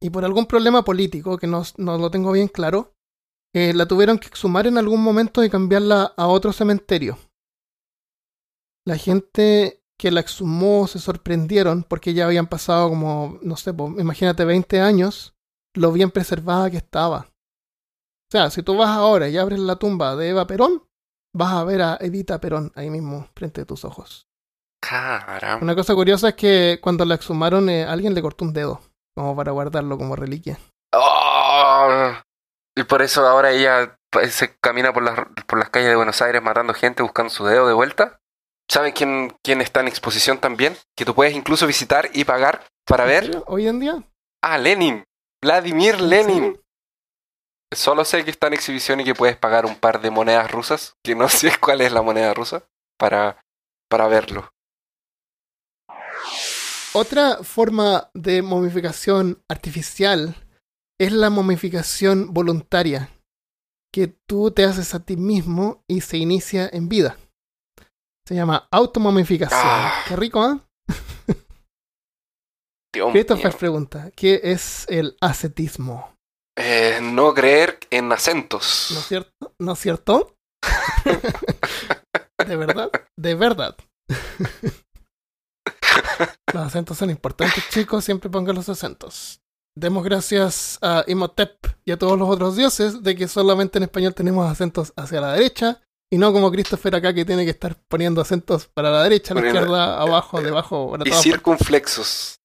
[0.00, 2.94] Y por algún problema político, que no, lo tengo bien claro,
[3.54, 7.18] eh, la tuvieron que exhumar en algún momento y cambiarla a otro cementerio.
[8.86, 14.44] La gente que la exhumó se sorprendieron porque ya habían pasado como, no sé, imagínate
[14.44, 15.34] 20 años,
[15.74, 17.28] lo bien preservada que estaba.
[18.28, 20.84] O sea, si tú vas ahora y abres la tumba de Eva Perón,
[21.34, 24.28] vas a ver a Evita Perón ahí mismo, frente de tus ojos.
[24.80, 25.62] Caramba.
[25.62, 28.80] Una cosa curiosa es que cuando la exhumaron, eh, alguien le cortó un dedo,
[29.16, 30.58] como para guardarlo como reliquia.
[30.92, 32.12] ¡Oh!
[32.76, 36.22] Y por eso ahora ella pues, se camina por las, por las calles de Buenos
[36.22, 38.20] Aires matando gente buscando su dedo de vuelta.
[38.70, 40.76] ¿Saben quién, quién está en exposición también?
[40.94, 44.02] Que tú puedes incluso visitar y pagar para ver Hoy en día,
[44.42, 45.04] a Lenin.
[45.42, 46.60] Vladimir ¿en Lenin.
[47.72, 50.96] Solo sé que está en exhibición y que puedes pagar un par de monedas rusas,
[51.04, 52.64] que no sé cuál es la moneda rusa,
[52.98, 53.44] para,
[53.88, 54.50] para verlo.
[56.94, 60.34] Otra forma de momificación artificial
[60.98, 63.10] es la momificación voluntaria,
[63.92, 67.16] que tú te haces a ti mismo y se inicia en vida.
[68.26, 69.60] Se llama automomificación.
[69.62, 70.04] Ah.
[70.08, 70.58] Qué rico, ¿eh?
[72.98, 73.58] Dios Christopher mío.
[73.58, 76.12] pregunta, ¿qué es el ascetismo?
[76.58, 78.88] Eh, no creer en acentos.
[78.92, 79.54] ¿No es cierto?
[79.60, 80.36] ¿No es cierto?
[82.46, 82.90] ¿De verdad?
[83.16, 83.76] De verdad.
[86.52, 88.04] los acentos son importantes, chicos.
[88.04, 89.40] Siempre pongan los acentos.
[89.76, 94.14] Demos gracias a Imhotep y a todos los otros dioses de que solamente en español
[94.14, 95.80] tenemos acentos hacia la derecha
[96.10, 99.40] y no como Christopher acá que tiene que estar poniendo acentos para la derecha, a
[99.40, 102.37] la izquierda, abajo, debajo, para y circunflexos.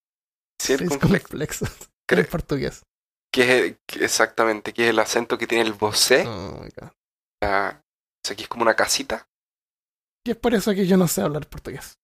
[0.67, 0.89] Partes.
[0.89, 1.59] Circunflexos.
[1.69, 1.89] Circunflexos.
[2.09, 2.83] Cre- En portugués.
[3.31, 6.25] Que es que- exactamente, que es el acento que tiene el vocé.
[6.27, 6.89] Oh my God.
[7.43, 9.27] Ah, o sea, que es como una casita.
[10.25, 11.97] Y es por eso que yo no sé hablar portugués.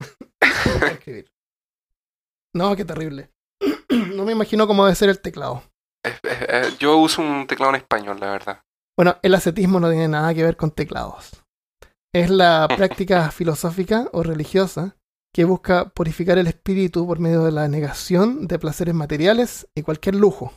[2.54, 3.30] No qué terrible.
[4.14, 5.62] No me imagino cómo debe ser el teclado.
[6.04, 8.62] Eh, eh, eh, yo uso un teclado en español, la verdad.
[8.96, 11.30] Bueno, el ascetismo no tiene nada que ver con teclados.
[12.14, 14.96] Es la práctica filosófica o religiosa
[15.32, 20.14] que busca purificar el espíritu por medio de la negación de placeres materiales y cualquier
[20.14, 20.52] lujo.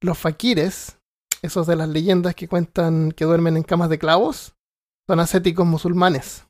[0.00, 0.98] Los fakires,
[1.42, 4.54] esos de las leyendas que cuentan que duermen en camas de clavos,
[5.08, 6.46] son ascéticos musulmanes.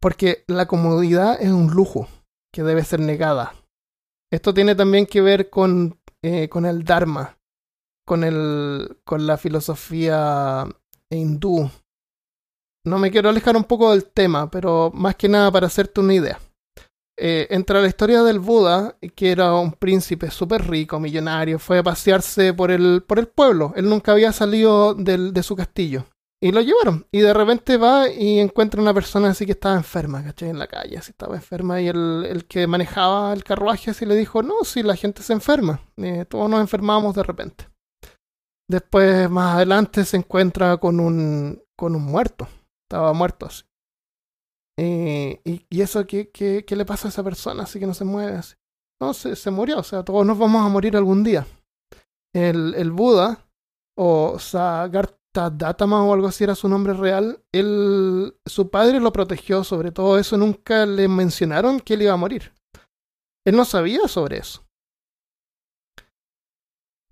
[0.00, 2.08] Porque la comodidad es un lujo
[2.52, 3.54] que debe ser negada.
[4.32, 7.38] Esto tiene también que ver con, eh, con el Dharma,
[8.06, 10.66] con, el, con la filosofía
[11.10, 11.70] hindú.
[12.84, 16.14] No me quiero alejar un poco del tema, pero más que nada para hacerte una
[16.14, 16.40] idea.
[17.16, 21.82] Eh, entra la historia del Buda, que era un príncipe súper rico, millonario, fue a
[21.82, 23.72] pasearse por el, por el pueblo.
[23.76, 26.06] Él nunca había salido del, de su castillo.
[26.42, 27.06] Y lo llevaron.
[27.12, 30.48] Y de repente va y encuentra una persona así que estaba enferma, ¿cachai?
[30.48, 31.80] En la calle, así estaba enferma.
[31.80, 35.34] Y el, el que manejaba el carruaje así le dijo, no, si la gente se
[35.34, 35.80] enferma.
[35.98, 37.68] Eh, todos nos enfermamos de repente.
[38.68, 42.48] Después, más adelante, se encuentra con un, con un muerto.
[42.92, 43.64] Estaba muerto así.
[44.78, 47.62] Eh, y, y eso, ¿qué, qué, qué le pasa a esa persona?
[47.62, 48.38] Así que no se mueve.
[49.00, 49.78] No, se, se murió.
[49.78, 51.46] O sea, todos nos vamos a morir algún día.
[52.34, 53.48] El, el Buda,
[53.96, 59.90] o Sagartadattama o algo así era su nombre real, él, su padre lo protegió sobre
[59.90, 60.36] todo eso.
[60.36, 62.52] Nunca le mencionaron que él iba a morir.
[63.46, 64.66] Él no sabía sobre eso.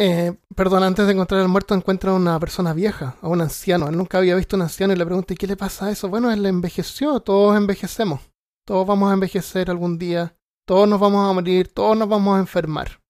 [0.03, 3.87] Eh, perdón, antes de encontrar al muerto encuentra a una persona vieja, a un anciano.
[3.87, 5.91] Él nunca había visto a un anciano y le pregunta, ¿y qué le pasa a
[5.91, 6.09] eso?
[6.09, 8.23] Bueno, él envejeció, todos envejecemos.
[8.67, 10.35] Todos vamos a envejecer algún día,
[10.67, 13.03] todos nos vamos a morir, todos nos vamos a enfermar.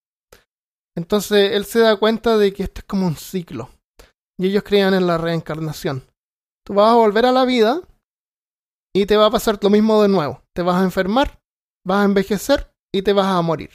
[0.97, 3.70] Entonces él se da cuenta de que esto es como un ciclo.
[4.36, 6.03] Y ellos creían en la reencarnación.
[6.66, 7.82] Tú vas a volver a la vida
[8.93, 10.43] y te va a pasar lo mismo de nuevo.
[10.53, 11.41] Te vas a enfermar,
[11.86, 13.70] vas a envejecer y te vas a morir.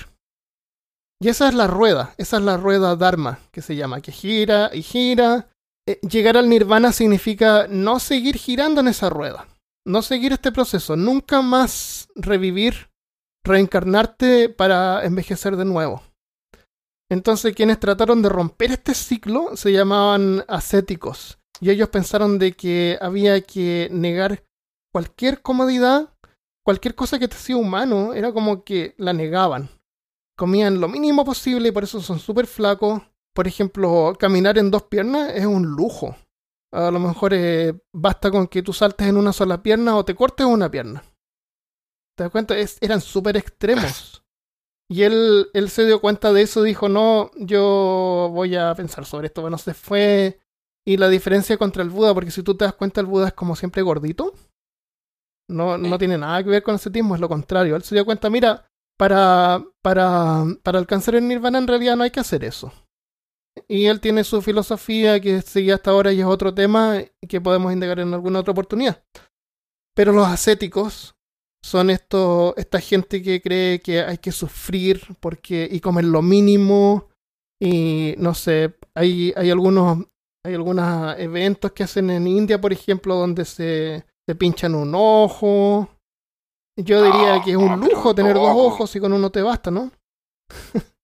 [1.22, 4.70] Y esa es la rueda, esa es la rueda Dharma, que se llama, que gira
[4.74, 5.50] y gira.
[5.88, 9.48] Eh, llegar al nirvana significa no seguir girando en esa rueda,
[9.86, 12.90] no seguir este proceso, nunca más revivir,
[13.46, 16.04] reencarnarte para envejecer de nuevo.
[17.10, 22.98] Entonces quienes trataron de romper este ciclo se llamaban ascéticos, y ellos pensaron de que
[23.00, 24.44] había que negar
[24.92, 26.14] cualquier comodidad,
[26.66, 29.70] cualquier cosa que te hacía humano, era como que la negaban
[30.36, 33.02] comían lo mínimo posible y por eso son súper flacos.
[33.34, 36.16] Por ejemplo, caminar en dos piernas es un lujo.
[36.72, 40.16] A lo mejor eh, basta con que tú saltes en una sola pierna o te
[40.16, 41.04] cortes una pierna.
[42.18, 42.58] ¿Te das cuenta?
[42.58, 44.22] Es- eran súper extremos.
[44.88, 49.26] Y él, él se dio cuenta de eso, dijo, no, yo voy a pensar sobre
[49.26, 49.42] esto.
[49.42, 50.40] Bueno, se fue.
[50.86, 53.34] Y la diferencia contra el Buda, porque si tú te das cuenta, el Buda es
[53.34, 54.34] como siempre gordito.
[55.50, 57.76] No, no tiene nada que ver con el ascetismo, es lo contrario.
[57.76, 62.12] Él se dio cuenta, mira, para, para, para alcanzar el nirvana en realidad no hay
[62.12, 62.72] que hacer eso.
[63.68, 67.72] Y él tiene su filosofía que sigue hasta ahora y es otro tema que podemos
[67.72, 69.04] indagar en alguna otra oportunidad.
[69.96, 71.16] Pero los ascéticos
[71.64, 77.10] son esto, esta gente que cree que hay que sufrir porque, y comer lo mínimo.
[77.60, 80.06] Y no sé, hay, hay algunos
[80.46, 85.90] hay algunos eventos que hacen en India, por ejemplo, donde se, se pinchan un ojo.
[86.78, 89.72] Yo diría que es un Ah, lujo tener dos ojos y con uno te basta,
[89.72, 89.92] ¿no?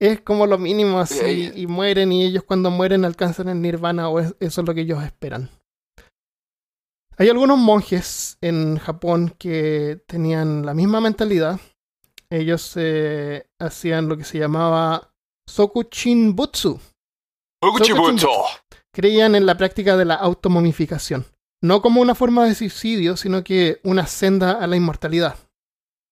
[0.00, 4.08] es como lo mínimo así Oye, y mueren y ellos cuando mueren alcanzan el nirvana
[4.08, 5.48] o es- eso es lo que ellos esperan.
[7.18, 11.60] Hay algunos monjes en Japón que tenían la misma mentalidad.
[12.30, 15.12] Ellos eh, hacían lo que se llamaba
[15.46, 16.80] Sokuchin Butsu,
[17.62, 18.28] Okuchibutsu.
[18.92, 21.26] creían en la práctica de la automomificación,
[21.62, 25.36] no como una forma de suicidio, sino que una senda a la inmortalidad.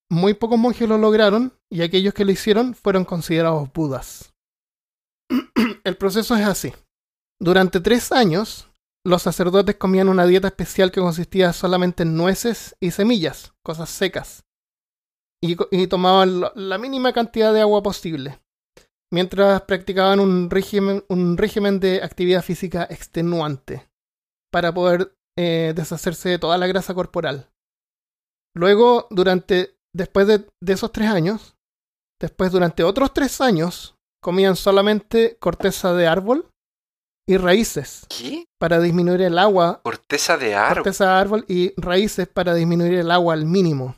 [0.09, 4.33] Muy pocos monjes lo lograron y aquellos que lo hicieron fueron considerados budas.
[5.85, 6.73] El proceso es así.
[7.41, 8.69] Durante tres años,
[9.05, 14.45] los sacerdotes comían una dieta especial que consistía solamente en nueces y semillas, cosas secas,
[15.43, 18.41] y, tomaban la mínima cantidad de agua posible,
[19.11, 23.89] mientras practicaban un régimen, un régimen de actividad física extenuante
[24.53, 27.49] para poder eh, deshacerse de toda la grasa corporal.
[28.55, 31.57] Luego, durante, después de, de esos tres años,
[32.21, 36.51] después durante otros tres años, comían solamente corteza de árbol
[37.27, 38.45] y raíces ¿Qué?
[38.59, 40.83] para disminuir el agua, Corteza de árbol.
[40.83, 43.97] corteza de árbol y raíces para disminuir el agua al mínimo,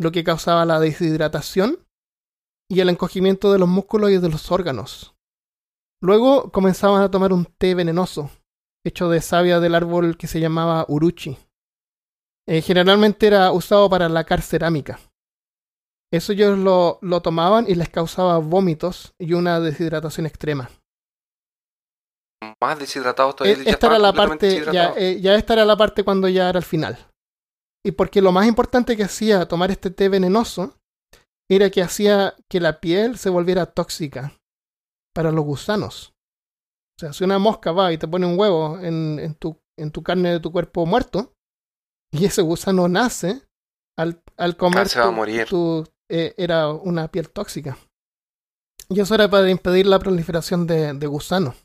[0.00, 1.84] lo que causaba la deshidratación
[2.70, 5.14] y el encogimiento de los músculos y de los órganos.
[6.00, 8.30] Luego comenzaban a tomar un té venenoso,
[8.84, 11.36] hecho de savia del árbol que se llamaba uruchi.
[12.48, 14.98] Eh, generalmente era usado para lacar cerámica.
[16.12, 20.68] Eso ellos lo, lo tomaban y les causaba vómitos y una deshidratación extrema.
[22.60, 23.62] Más deshidratados todavía.
[23.62, 26.28] Eh, ya esta era estaban la parte, ya, eh, ya esta era la parte cuando
[26.28, 26.98] ya era el final.
[27.84, 30.74] Y porque lo más importante que hacía tomar este té venenoso
[31.50, 34.34] era que hacía que la piel se volviera tóxica
[35.14, 36.12] para los gusanos.
[37.02, 39.90] O sea, si una mosca va y te pone un huevo en, en tu, en
[39.90, 41.34] tu carne de tu cuerpo muerto,
[42.12, 43.42] y ese gusano nace,
[43.98, 45.48] al, al comer Ah, se va a tu- morir.
[45.48, 47.76] tu- eh, era una piel tóxica.
[48.88, 51.56] Y eso era para impedir la proliferación de, de gusanos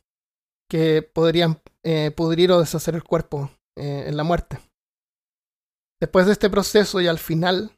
[0.71, 4.57] que podrían eh, pudrir o deshacer el cuerpo eh, en la muerte.
[6.01, 7.77] Después de este proceso y al final,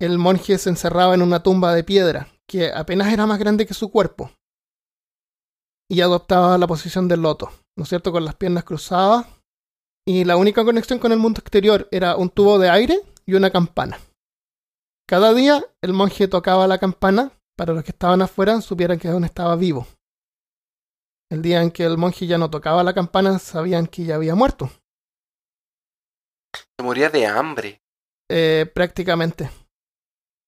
[0.00, 3.74] el monje se encerraba en una tumba de piedra que apenas era más grande que
[3.74, 4.30] su cuerpo
[5.90, 8.12] y adoptaba la posición del loto, ¿no es cierto?
[8.12, 9.26] Con las piernas cruzadas
[10.06, 13.50] y la única conexión con el mundo exterior era un tubo de aire y una
[13.50, 13.98] campana.
[15.08, 19.24] Cada día el monje tocaba la campana para los que estaban afuera supieran que aún
[19.24, 19.86] estaba vivo.
[21.30, 24.34] El día en que el monje ya no tocaba la campana, sabían que ya había
[24.34, 24.70] muerto.
[26.54, 27.82] Se moría de hambre.
[28.30, 29.50] Eh, prácticamente.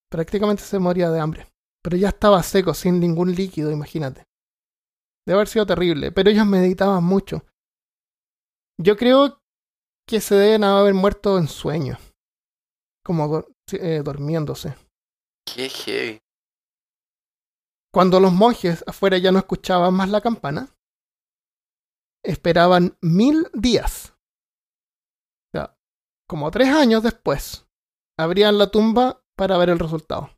[0.08, 1.46] Prácticamente se moría de hambre.
[1.82, 4.26] Pero ya estaba seco, sin ningún líquido, imagínate.
[5.26, 7.44] Debe haber sido terrible, pero ellos meditaban mucho.
[8.78, 9.42] Yo creo
[10.06, 11.98] que se deben haber muerto en sueño.
[13.04, 14.74] Como eh, durmiéndose.
[15.46, 16.20] Qué heavy.
[17.92, 20.68] Cuando los monjes afuera ya no escuchaban más la campana,
[22.24, 24.14] esperaban mil días.
[25.48, 25.76] O sea,
[26.28, 27.66] como tres años después,
[28.18, 30.30] abrían la tumba para ver el resultado.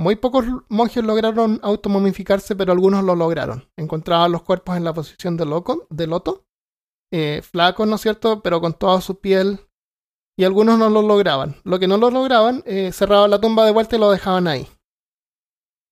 [0.00, 3.68] Muy pocos monjes lograron automomificarse, pero algunos lo lograron.
[3.76, 6.46] Encontraban los cuerpos en la posición de, loco, de loto,
[7.12, 9.60] eh, flacos, ¿no es cierto?, pero con toda su piel.
[10.38, 11.56] Y algunos no lo lograban.
[11.64, 14.66] Lo que no lo lograban, eh, cerraban la tumba de vuelta y lo dejaban ahí.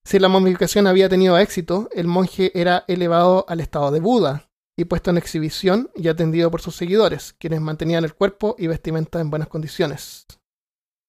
[0.06, 4.86] Si la momificación había tenido éxito, el monje era elevado al estado de Buda y
[4.86, 9.28] puesto en exhibición y atendido por sus seguidores, quienes mantenían el cuerpo y vestimenta en
[9.28, 10.24] buenas condiciones.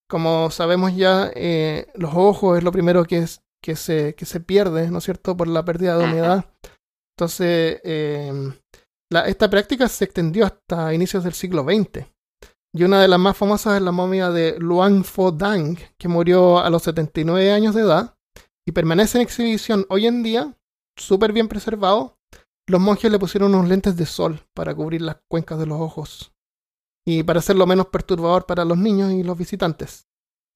[0.09, 4.39] Como sabemos ya, eh, los ojos es lo primero que, es, que, se, que se
[4.39, 6.45] pierde, ¿no es cierto?, por la pérdida de humedad.
[7.15, 8.33] Entonces, eh,
[9.11, 12.07] la- esta práctica se extendió hasta inicios del siglo XX.
[12.73, 16.59] Y una de las más famosas es la momia de Luang Fo Dang, que murió
[16.59, 18.15] a los 79 años de edad
[18.67, 20.55] y permanece en exhibición hoy en día,
[20.97, 22.17] súper bien preservado.
[22.67, 26.31] Los monjes le pusieron unos lentes de sol para cubrir las cuencas de los ojos
[27.11, 30.07] y para hacerlo menos perturbador para los niños y los visitantes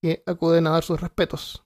[0.02, 1.64] que acuden a dar sus respetos.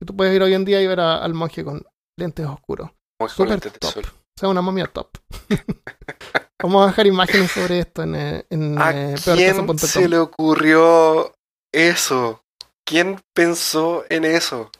[0.00, 1.84] Y tú puedes ir hoy en día y ver a- al monje con
[2.18, 2.90] lentes oscuros.
[3.20, 4.04] Monje con lentes de sol.
[4.06, 5.08] O sea, una momia top.
[6.62, 11.32] Vamos a dejar imágenes sobre esto en, eh, en ¿A eh, quién se le ocurrió
[11.72, 12.42] eso?
[12.84, 14.70] ¿Quién pensó en eso?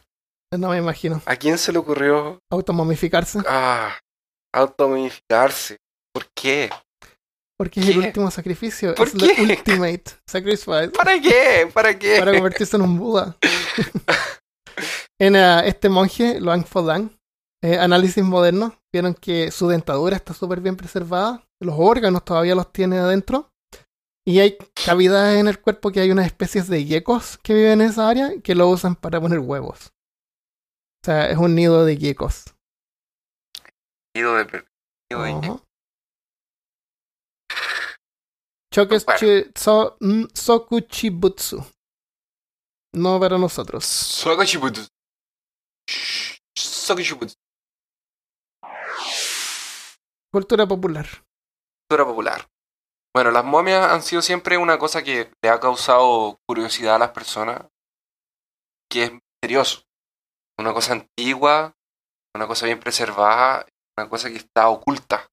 [0.57, 1.21] No me imagino.
[1.27, 3.41] ¿A quién se le ocurrió Automomificarse.
[3.47, 3.97] ah,
[4.53, 5.77] automomificarse?
[6.13, 6.71] ¿Por qué?
[7.59, 8.95] Porque es el último sacrificio.
[8.95, 9.33] ¿Por es qué?
[9.43, 10.89] el ultimate sacrifice.
[10.91, 11.69] ¿Para qué?
[11.75, 12.19] ¿Para qué?
[12.19, 13.37] para convertirse en un Buda.
[15.21, 17.11] en eh, este monje, Luang Fodang,
[17.65, 22.73] eh, análisis moderno, vieron que su dentadura está súper bien preservada, los órganos todavía los
[22.73, 23.51] tiene adentro,
[24.25, 24.57] y hay
[24.87, 28.41] cavidades en el cuerpo que hay unas especies de geckos que viven en esa área
[28.41, 29.89] que lo usan para poner huevos.
[31.03, 32.55] O sea, es un nido de geckos.
[34.15, 34.45] Nido de
[35.11, 35.63] nido de- Ajá.
[38.73, 39.51] Choques Bueno.
[39.57, 39.97] so-
[40.35, 41.65] Sokuchibutsu.
[42.95, 43.85] No para nosotros.
[43.85, 44.87] Sokoshibutsu.
[46.57, 47.35] Sokoshibutsu.
[50.33, 51.07] Cultura popular.
[51.89, 52.49] Cultura popular.
[53.15, 57.11] Bueno, las momias han sido siempre una cosa que le ha causado curiosidad a las
[57.11, 57.67] personas,
[58.91, 59.83] que es misterioso.
[60.59, 61.73] Una cosa antigua,
[62.37, 63.67] una cosa bien preservada,
[63.97, 65.27] una cosa que está oculta.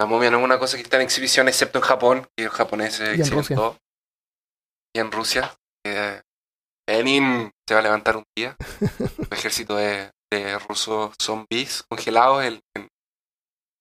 [0.00, 2.54] La momia no es una cosa que está en exhibición, excepto en Japón, que los
[2.54, 3.76] japoneses Y en exhiben todo.
[4.96, 5.54] Y en Rusia.
[5.86, 6.22] Eh,
[6.88, 8.56] Lenin se va a levantar un día.
[9.18, 12.88] Un ejército de, de rusos zombies congelados en, en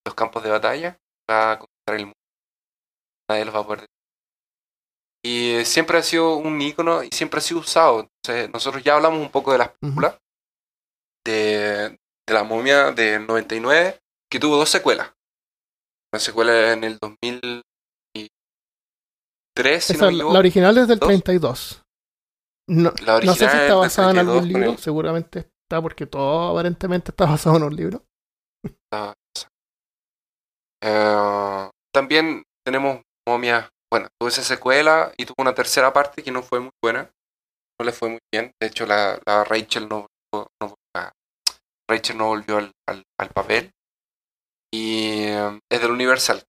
[0.06, 0.98] los campos de batalla.
[1.32, 2.20] Va a conquistar el mundo.
[3.30, 3.86] Nadie los va a poder.
[5.24, 8.02] Y eh, siempre ha sido un ícono y siempre ha sido usado.
[8.02, 10.18] Entonces, nosotros ya hablamos un poco de las películas
[11.26, 11.98] de,
[12.28, 15.14] de la momia del 99, que tuvo dos secuelas.
[16.12, 17.64] Una secuela en el 2003,
[19.84, 21.08] si Esa, no me la, original es del Dos.
[21.08, 21.84] 32.
[22.68, 26.06] No, La no sé si está basada en 32 algún libro, el- seguramente está porque
[26.06, 28.04] todo aparentemente está basado en un libro.
[30.84, 36.42] Eh, también tenemos momias, bueno, tuvo esa secuela y tuvo una tercera parte que no
[36.42, 37.12] fue muy buena,
[37.80, 40.08] no le fue muy bien, de hecho la, la Rachel no,
[41.90, 43.72] Rachel no volvió al, al- al papel
[44.74, 46.44] y eh, es del Universal.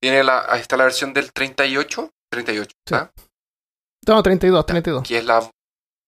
[0.00, 2.94] Tiene la, ahí está la versión del 38, 38, Sí.
[4.06, 5.08] No, 32, 32.
[5.08, 5.50] que es la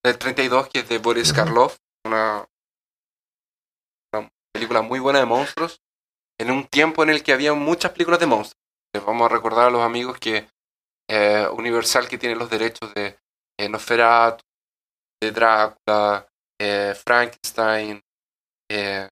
[0.05, 1.33] del 32, que es de Boris.
[1.33, 2.45] Karloff, una,
[4.13, 5.81] una película muy buena de monstruos,
[6.39, 8.61] en un tiempo en el que había muchas películas de monstruos.
[8.95, 10.49] Les vamos a recordar a los amigos que
[11.09, 13.19] eh, Universal, que tiene los derechos de
[13.59, 14.43] eh, Nosferatu,
[15.23, 16.27] de Drácula,
[16.61, 18.01] eh, Frankenstein,
[18.71, 19.09] eh,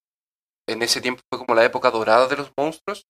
[0.69, 3.05] en ese tiempo fue como la época dorada de los monstruos,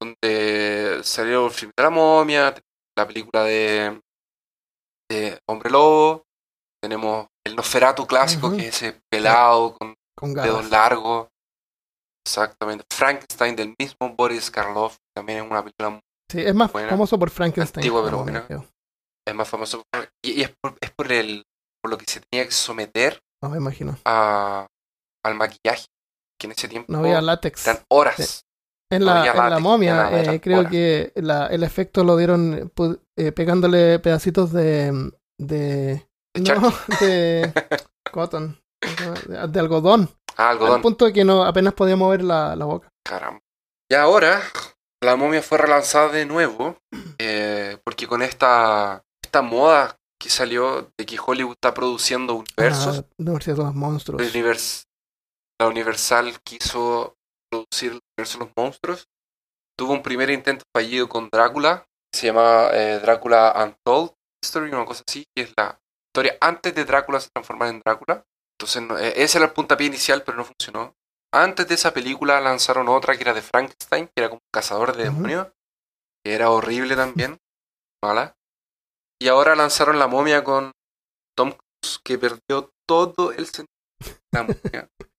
[0.00, 2.54] donde salió el film de la momia,
[2.96, 4.00] la película de,
[5.10, 6.22] de Hombre Lobo,
[6.82, 11.28] tenemos el Nosferatu clásico, que es ese pelado con Con dedos largos.
[12.26, 12.84] Exactamente.
[12.92, 16.00] Frankenstein del mismo Boris Karloff, también es una película muy-
[16.30, 16.88] Sí, es más buena.
[16.90, 17.82] famoso por Frankenstein.
[17.82, 18.46] Antigua, pero buena.
[19.28, 21.44] es más famoso por- y, y es, por, es por el
[21.82, 23.96] por lo que se tenía que someter No me imagino.
[24.04, 24.66] a,
[25.24, 25.86] al maquillaje,
[26.38, 27.66] que en ese tiempo No había látex.
[27.66, 28.44] eran horas.
[28.90, 30.70] En no la, en la látex, momia, eh, creo horas.
[30.70, 35.10] que la- el efecto lo dieron eh, pu- eh, pegándole pedacitos de.
[35.40, 36.06] de.
[36.34, 37.52] De no, de.
[38.12, 38.60] cotton.
[39.28, 40.08] De, de algodón.
[40.36, 40.82] Ah, Al algodón.
[40.82, 42.88] punto de que no apenas podía mover la, la boca.
[43.04, 43.40] Caramba.
[43.90, 44.40] Y ahora
[45.02, 46.76] la momia fue relanzada de nuevo
[47.18, 53.04] eh, porque con esta esta moda que salió de que Hollywood está produciendo universos, Ah,
[53.18, 54.22] La Universidad de los Monstruos.
[54.22, 54.85] univers-
[55.60, 57.16] la Universal quiso
[57.50, 59.08] producir el universo de los monstruos.
[59.78, 64.84] Tuvo un primer intento fallido con Drácula, que se llama eh, Drácula Untold History, una
[64.84, 65.78] cosa así, que es la
[66.10, 68.24] historia antes de Drácula se transformar en Drácula.
[68.58, 70.94] Entonces, no- eh, ese era el puntapié inicial, pero no funcionó.
[71.34, 74.96] Antes de esa película lanzaron otra que era de Frankenstein, que era como un cazador
[74.96, 75.48] de demonios,
[76.24, 77.38] que era horrible también,
[78.04, 78.34] mala.
[79.20, 80.72] Y ahora lanzaron La momia con
[81.36, 83.66] Tom Cruise, que perdió todo el sentido.
[84.32, 84.88] La momia.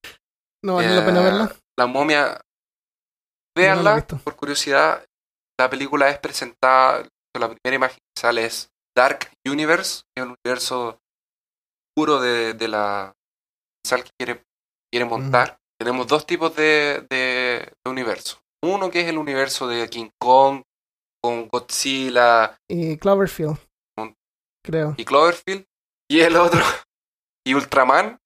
[0.64, 1.56] No vale la pena Eh, verla.
[1.78, 2.42] La momia,
[3.56, 5.06] véanla por curiosidad.
[5.60, 7.08] La película es presentada,
[7.40, 11.00] la primera imagen que sale es Dark Universe, que es el universo
[11.96, 13.14] puro de, de la
[13.86, 14.44] sal que quiere,
[14.92, 15.58] quiere montar.
[15.80, 18.40] Tenemos dos tipos de, de, de universo.
[18.64, 20.64] Uno que es el universo de King Kong,
[21.24, 23.58] con Godzilla Y Cloverfield.
[23.98, 24.16] Un-
[24.66, 24.94] Creo.
[24.98, 25.66] y Cloverfield.
[26.10, 26.62] Y el otro,
[27.46, 28.18] y Ultraman.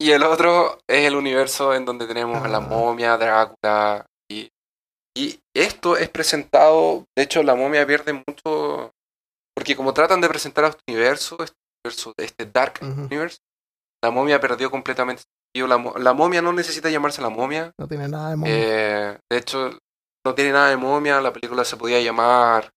[0.00, 2.60] Y el otro es el universo en donde tenemos a la Ah.
[2.60, 4.06] momia, Drácula.
[4.30, 4.50] Y,
[5.16, 8.90] y esto es presentado, de hecho la momia pierde mucho,
[9.54, 12.80] porque como tratan de presentar a este universo, este universo, este Dark.
[12.82, 13.38] Universe,
[14.02, 15.68] la momia perdió completamente sentido.
[15.68, 17.72] La, la momia no necesita llamarse la momia.
[17.78, 18.52] No tiene nada de momia.
[18.54, 19.70] Eh, de hecho,
[20.26, 21.20] no tiene nada de momia.
[21.20, 22.70] La película se podía llamar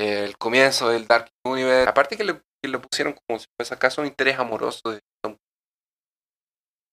[0.00, 1.88] eh, El comienzo del Dark Universe.
[1.88, 5.00] Aparte que le, que le pusieron como si fuese acaso un interés amoroso de.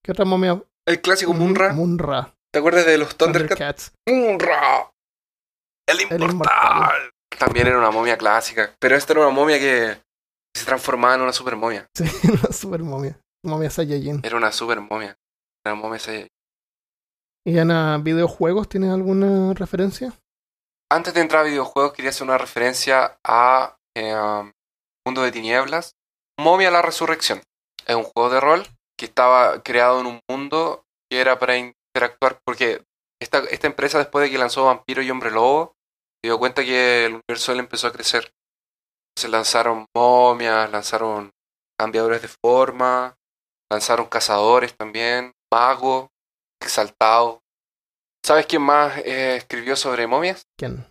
[0.03, 0.61] ¿Qué otra momia?
[0.87, 1.73] El clásico Munra.
[1.73, 2.33] Munra.
[2.51, 3.93] ¿Te acuerdas de los Thundercats?
[4.07, 4.91] Munra.
[5.87, 6.31] El inmortal.
[6.31, 7.11] inmortal.
[7.37, 8.75] También era una momia clásica.
[8.79, 10.01] Pero esta era una momia que
[10.55, 11.87] se transformaba en una super momia.
[11.95, 13.19] Sí, una super momia.
[13.45, 14.21] Momia Saiyajin.
[14.23, 15.15] Era una super momia.
[15.65, 16.27] Una momia se-
[17.45, 20.13] ¿Y en ah, videojuegos tienes alguna referencia?
[20.91, 24.51] Antes de entrar a videojuegos, quería hacer una referencia a eh, um,
[25.05, 25.93] Mundo de Tinieblas.
[26.39, 27.41] Momia la Resurrección.
[27.87, 28.63] Es un juego de rol
[29.01, 32.85] que estaba creado en un mundo que era para interactuar, porque
[33.19, 35.73] esta, esta empresa, después de que lanzó Vampiro y Hombre Lobo,
[36.21, 38.31] se dio cuenta que el universo empezó a crecer.
[39.17, 41.31] Se lanzaron momias, lanzaron
[41.79, 43.17] cambiadores de forma,
[43.71, 46.09] lanzaron cazadores también, magos,
[46.61, 47.39] exaltados.
[48.23, 50.43] ¿Sabes quién más eh, escribió sobre momias?
[50.59, 50.85] ¿Quién?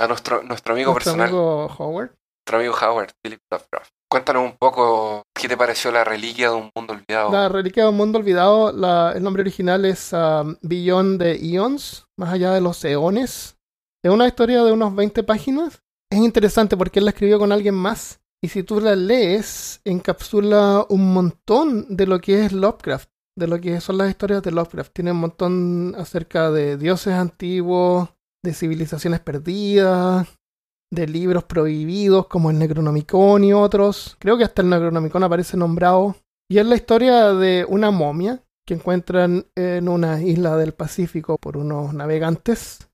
[0.00, 2.14] A nuestro, nuestro amigo ¿Nuestro personal, amigo Howard?
[2.50, 3.90] Amigo Howard, Philip Lovecraft.
[4.10, 7.32] Cuéntanos un poco qué te pareció la reliquia de un mundo olvidado.
[7.32, 8.70] La reliquia de un mundo olvidado,
[9.14, 13.56] el nombre original es um, Beyond the Eons, más allá de los eones.
[14.04, 15.82] Es una historia de unos 20 páginas.
[16.10, 18.20] Es interesante porque él la escribió con alguien más.
[18.44, 23.60] Y si tú la lees, encapsula un montón de lo que es Lovecraft, de lo
[23.60, 24.92] que son las historias de Lovecraft.
[24.92, 28.10] Tiene un montón acerca de dioses antiguos,
[28.44, 30.26] de civilizaciones perdidas,
[30.92, 34.16] de libros prohibidos como el Necronomicon y otros.
[34.18, 36.16] Creo que hasta el Necronomicon aparece nombrado.
[36.50, 41.56] Y es la historia de una momia que encuentran en una isla del Pacífico por
[41.56, 42.90] unos navegantes.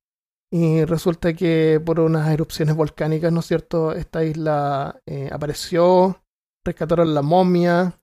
[0.51, 3.92] Y resulta que por unas erupciones volcánicas, ¿no es cierto?
[3.92, 6.22] Esta isla eh, apareció,
[6.64, 7.97] rescataron la momia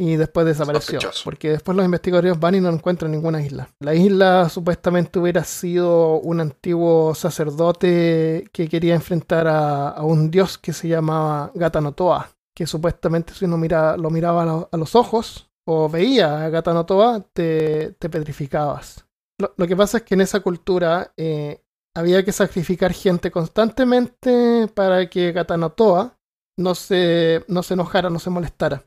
[0.00, 1.00] y después desapareció.
[1.00, 1.24] Sospechoso.
[1.24, 3.68] Porque después los investigadores van y no encuentran ninguna isla.
[3.80, 10.56] La isla supuestamente hubiera sido un antiguo sacerdote que quería enfrentar a, a un dios
[10.58, 12.30] que se llamaba Gatanotoa.
[12.54, 16.48] Que supuestamente si uno mira, lo miraba a, lo- a los ojos o veía a
[16.48, 19.04] Gatanotoa, te, te petrificabas.
[19.40, 21.60] Lo, lo que pasa es que en esa cultura eh,
[21.96, 26.16] había que sacrificar gente constantemente para que Gatanotoa
[26.58, 28.84] no se, no se enojara, no se molestara.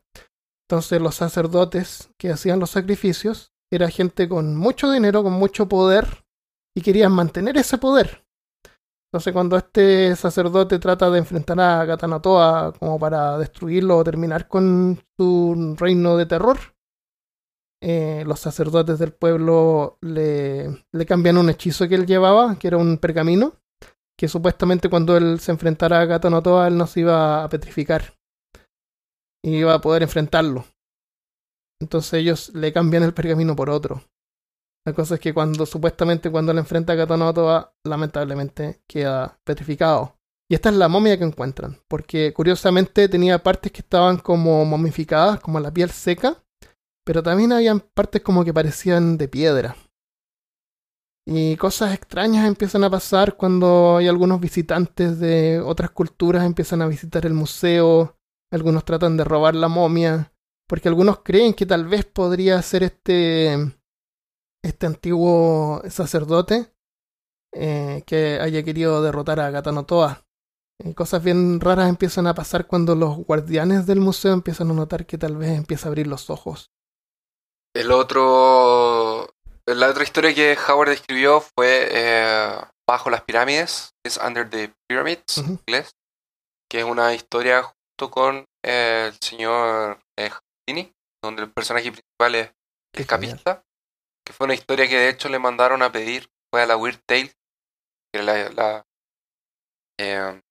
[0.71, 6.23] Entonces los sacerdotes que hacían los sacrificios era gente con mucho dinero, con mucho poder
[6.73, 8.23] y querían mantener ese poder.
[9.09, 14.97] Entonces cuando este sacerdote trata de enfrentar a Gatanatoa como para destruirlo o terminar con
[15.19, 16.57] su reino de terror,
[17.83, 22.97] eh, los sacerdotes del pueblo le, cambian un hechizo que él llevaba, que era un
[22.97, 23.55] pergamino,
[24.17, 28.20] que supuestamente cuando él se enfrentara a Gatanatoa él no se iba a petrificar
[29.43, 30.65] y iba a poder enfrentarlo.
[31.81, 34.03] Entonces ellos le cambian el pergamino por otro.
[34.85, 40.17] La cosa es que cuando supuestamente cuando le enfrenta a Katanotoa, lamentablemente queda petrificado.
[40.49, 45.39] Y esta es la momia que encuentran, porque curiosamente tenía partes que estaban como momificadas,
[45.39, 46.43] como la piel seca,
[47.05, 49.75] pero también habían partes como que parecían de piedra.
[51.25, 56.87] Y cosas extrañas empiezan a pasar cuando hay algunos visitantes de otras culturas empiezan a
[56.87, 58.17] visitar el museo,
[58.51, 60.33] algunos tratan de robar la momia,
[60.67, 63.55] porque algunos creen que tal vez podría ser este,
[64.63, 66.73] este antiguo sacerdote
[67.53, 70.25] eh, que haya querido derrotar a Gatanotoa.
[70.83, 75.05] Y cosas bien raras empiezan a pasar cuando los guardianes del museo empiezan a notar
[75.05, 76.71] que tal vez empieza a abrir los ojos.
[77.73, 79.29] El otro.
[79.67, 82.51] La otra historia que Howard escribió fue eh,
[82.87, 85.59] Bajo las pirámides, es Under the Pyramids, en Ujú.
[85.67, 85.91] inglés,
[86.69, 90.29] que es una historia con eh, el señor eh,
[90.67, 90.91] Houdini,
[91.23, 92.51] donde el personaje principal es
[92.93, 93.63] el capista,
[94.25, 96.99] que fue una historia que de hecho le mandaron a pedir, fue a la Weird
[97.05, 97.35] Tales,
[98.13, 98.85] que era la, la
[99.99, 100.41] eh,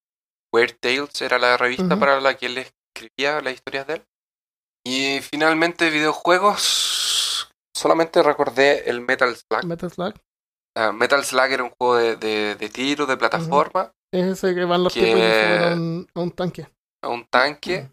[0.55, 4.05] Weird Tales era la revista para la que él escribía las historias de él.
[4.87, 9.65] Y finalmente videojuegos, solamente recordé el Metal Slug.
[9.67, 10.15] Metal Slug.
[10.77, 14.65] Ah, Metal Slug era un juego de, de, de tiro, de plataforma, Es ese que
[14.65, 16.69] van los Que- tipos y se a un, a un tanque.
[17.03, 17.89] A un tanque,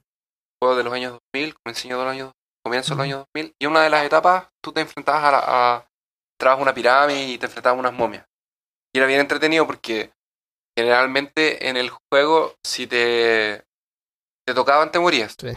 [0.61, 2.31] juego de los años 2000, comienzo de los años,
[2.63, 5.39] comienzo de los años 2000, y una de las etapas tú te enfrentabas a, la,
[5.45, 5.87] a
[6.39, 8.25] entrabas a una pirámide y te enfrentabas a unas momias.
[8.93, 10.11] Y era bien entretenido porque
[10.77, 13.63] generalmente en el juego si te,
[14.45, 15.35] te tocaban te morías.
[15.39, 15.49] Sí.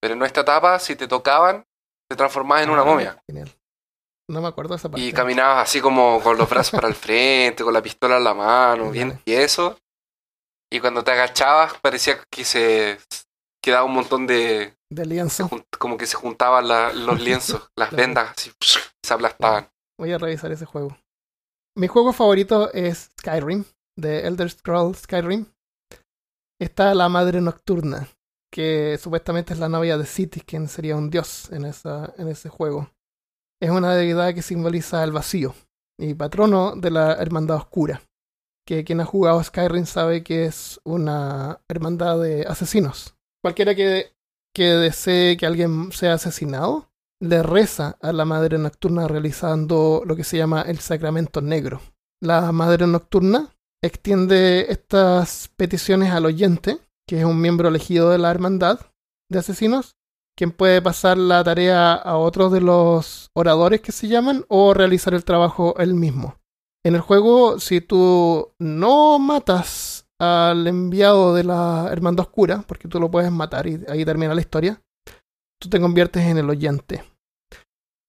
[0.00, 1.64] Pero en esta etapa si te tocaban
[2.10, 3.22] te transformabas en una Ah, momia.
[3.26, 3.52] Genial.
[4.30, 5.04] No me acuerdo esa parte.
[5.04, 8.34] Y caminabas así como con los brazos para el frente, con la pistola en la
[8.34, 9.22] mano, bien Dale.
[9.24, 9.78] tieso.
[10.70, 12.98] Y cuando te agachabas parecía que se
[13.62, 14.74] quedaba un montón de...
[14.90, 15.48] De lienzo.
[15.78, 17.96] como que se juntaban la- los lienzos, las Claro.
[18.02, 18.50] vendas, así,
[19.04, 19.68] se aplastaban.
[19.98, 20.96] Voy a revisar ese juego.
[21.76, 23.64] Mi juego favorito es Skyrim,
[23.96, 25.46] de Elder Scrolls Skyrim.
[26.60, 28.08] Está la Madre Nocturna,
[28.52, 32.48] que supuestamente es la novia de City, quien sería un dios en, esa, en ese
[32.48, 32.90] juego.
[33.60, 35.54] Es una deidad que simboliza el vacío
[36.00, 38.02] y patrono de la Hermandad Oscura,
[38.68, 43.16] que quien ha jugado Skyrim sabe que es una hermandad de asesinos.
[43.42, 44.12] Cualquiera que,
[44.54, 50.22] que desee que alguien sea asesinado, le reza a la Madre Nocturna realizando lo que
[50.22, 51.80] se llama el Sacramento Negro.
[52.20, 58.30] La Madre Nocturna extiende estas peticiones al oyente, que es un miembro elegido de la
[58.30, 58.80] Hermandad
[59.30, 59.96] de Asesinos,
[60.36, 65.14] quien puede pasar la tarea a otros de los oradores que se llaman o realizar
[65.14, 66.36] el trabajo él mismo.
[66.84, 73.00] En el juego, si tú no matas al enviado de la Hermandad Oscura, porque tú
[73.00, 74.80] lo puedes matar y ahí termina la historia,
[75.60, 77.04] tú te conviertes en el oyente.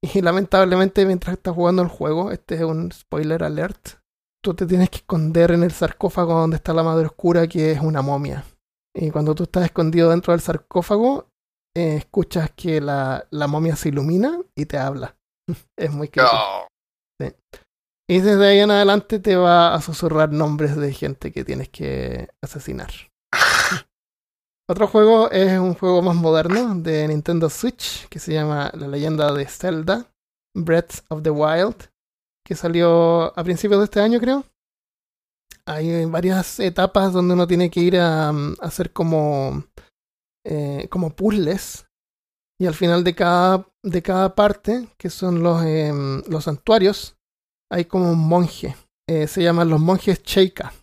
[0.01, 3.99] Y lamentablemente mientras estás jugando el juego, este es un spoiler alert,
[4.41, 7.81] tú te tienes que esconder en el sarcófago donde está la madre oscura, que es
[7.81, 8.45] una momia.
[8.95, 11.27] Y cuando tú estás escondido dentro del sarcófago,
[11.75, 15.15] eh, escuchas que la, la, momia se ilumina y te habla.
[15.77, 16.31] es muy creepy.
[17.21, 17.33] Sí.
[18.09, 22.27] Y desde ahí en adelante te va a susurrar nombres de gente que tienes que
[22.41, 22.89] asesinar.
[24.67, 29.31] Otro juego es un juego más moderno de Nintendo Switch que se llama La leyenda
[29.31, 30.11] de Zelda,
[30.55, 31.75] Breath of the Wild,
[32.43, 34.43] que salió a principios de este año creo.
[35.67, 39.65] Hay varias etapas donde uno tiene que ir a, hacer como,
[40.47, 41.85] eh, como puzzles
[42.59, 45.93] y al final de cada, de cada parte, que son los, eh,
[46.27, 47.18] los santuarios,
[47.71, 48.75] hay como un monje.
[49.07, 50.73] Eh, se llaman los monjes Sheikah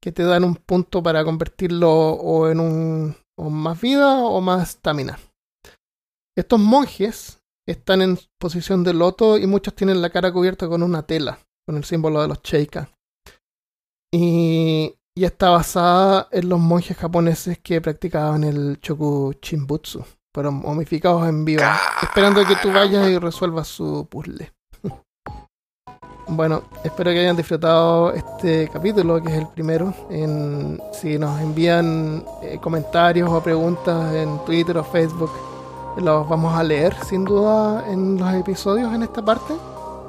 [0.00, 4.70] que te dan un punto para convertirlo o en un o más vida o más
[4.70, 5.18] estamina.
[6.36, 11.02] Estos monjes están en posición de loto y muchos tienen la cara cubierta con una
[11.02, 12.88] tela, con el símbolo de los Sheikah.
[14.12, 20.04] Y, y está basada en los monjes japoneses que practicaban el Choku Chimbutsu.
[20.34, 21.64] Fueron momificados en vivo,
[22.02, 24.52] esperando que tú vayas y resuelvas su puzzle.
[26.30, 29.94] Bueno, espero que hayan disfrutado este capítulo, que es el primero.
[30.92, 35.30] Si nos envían eh, comentarios o preguntas en Twitter o Facebook,
[35.96, 39.54] los vamos a leer sin duda en los episodios en esta parte.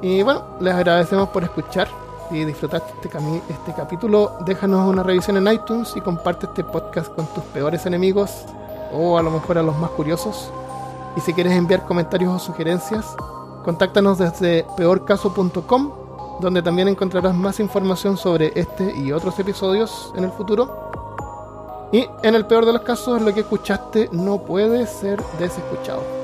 [0.02, 1.88] Y bueno, les agradecemos por escuchar.
[2.28, 3.18] Si disfrutaste este,
[3.48, 8.44] este capítulo, déjanos una revisión en iTunes y comparte este podcast con tus peores enemigos
[8.92, 10.52] o a lo mejor a los más curiosos.
[11.16, 13.06] Y si quieres enviar comentarios o sugerencias,
[13.64, 15.99] contáctanos desde peorcaso.com
[16.40, 20.90] donde también encontrarás más información sobre este y otros episodios en el futuro.
[21.92, 26.19] Y en el peor de los casos, lo que escuchaste no puede ser desescuchado.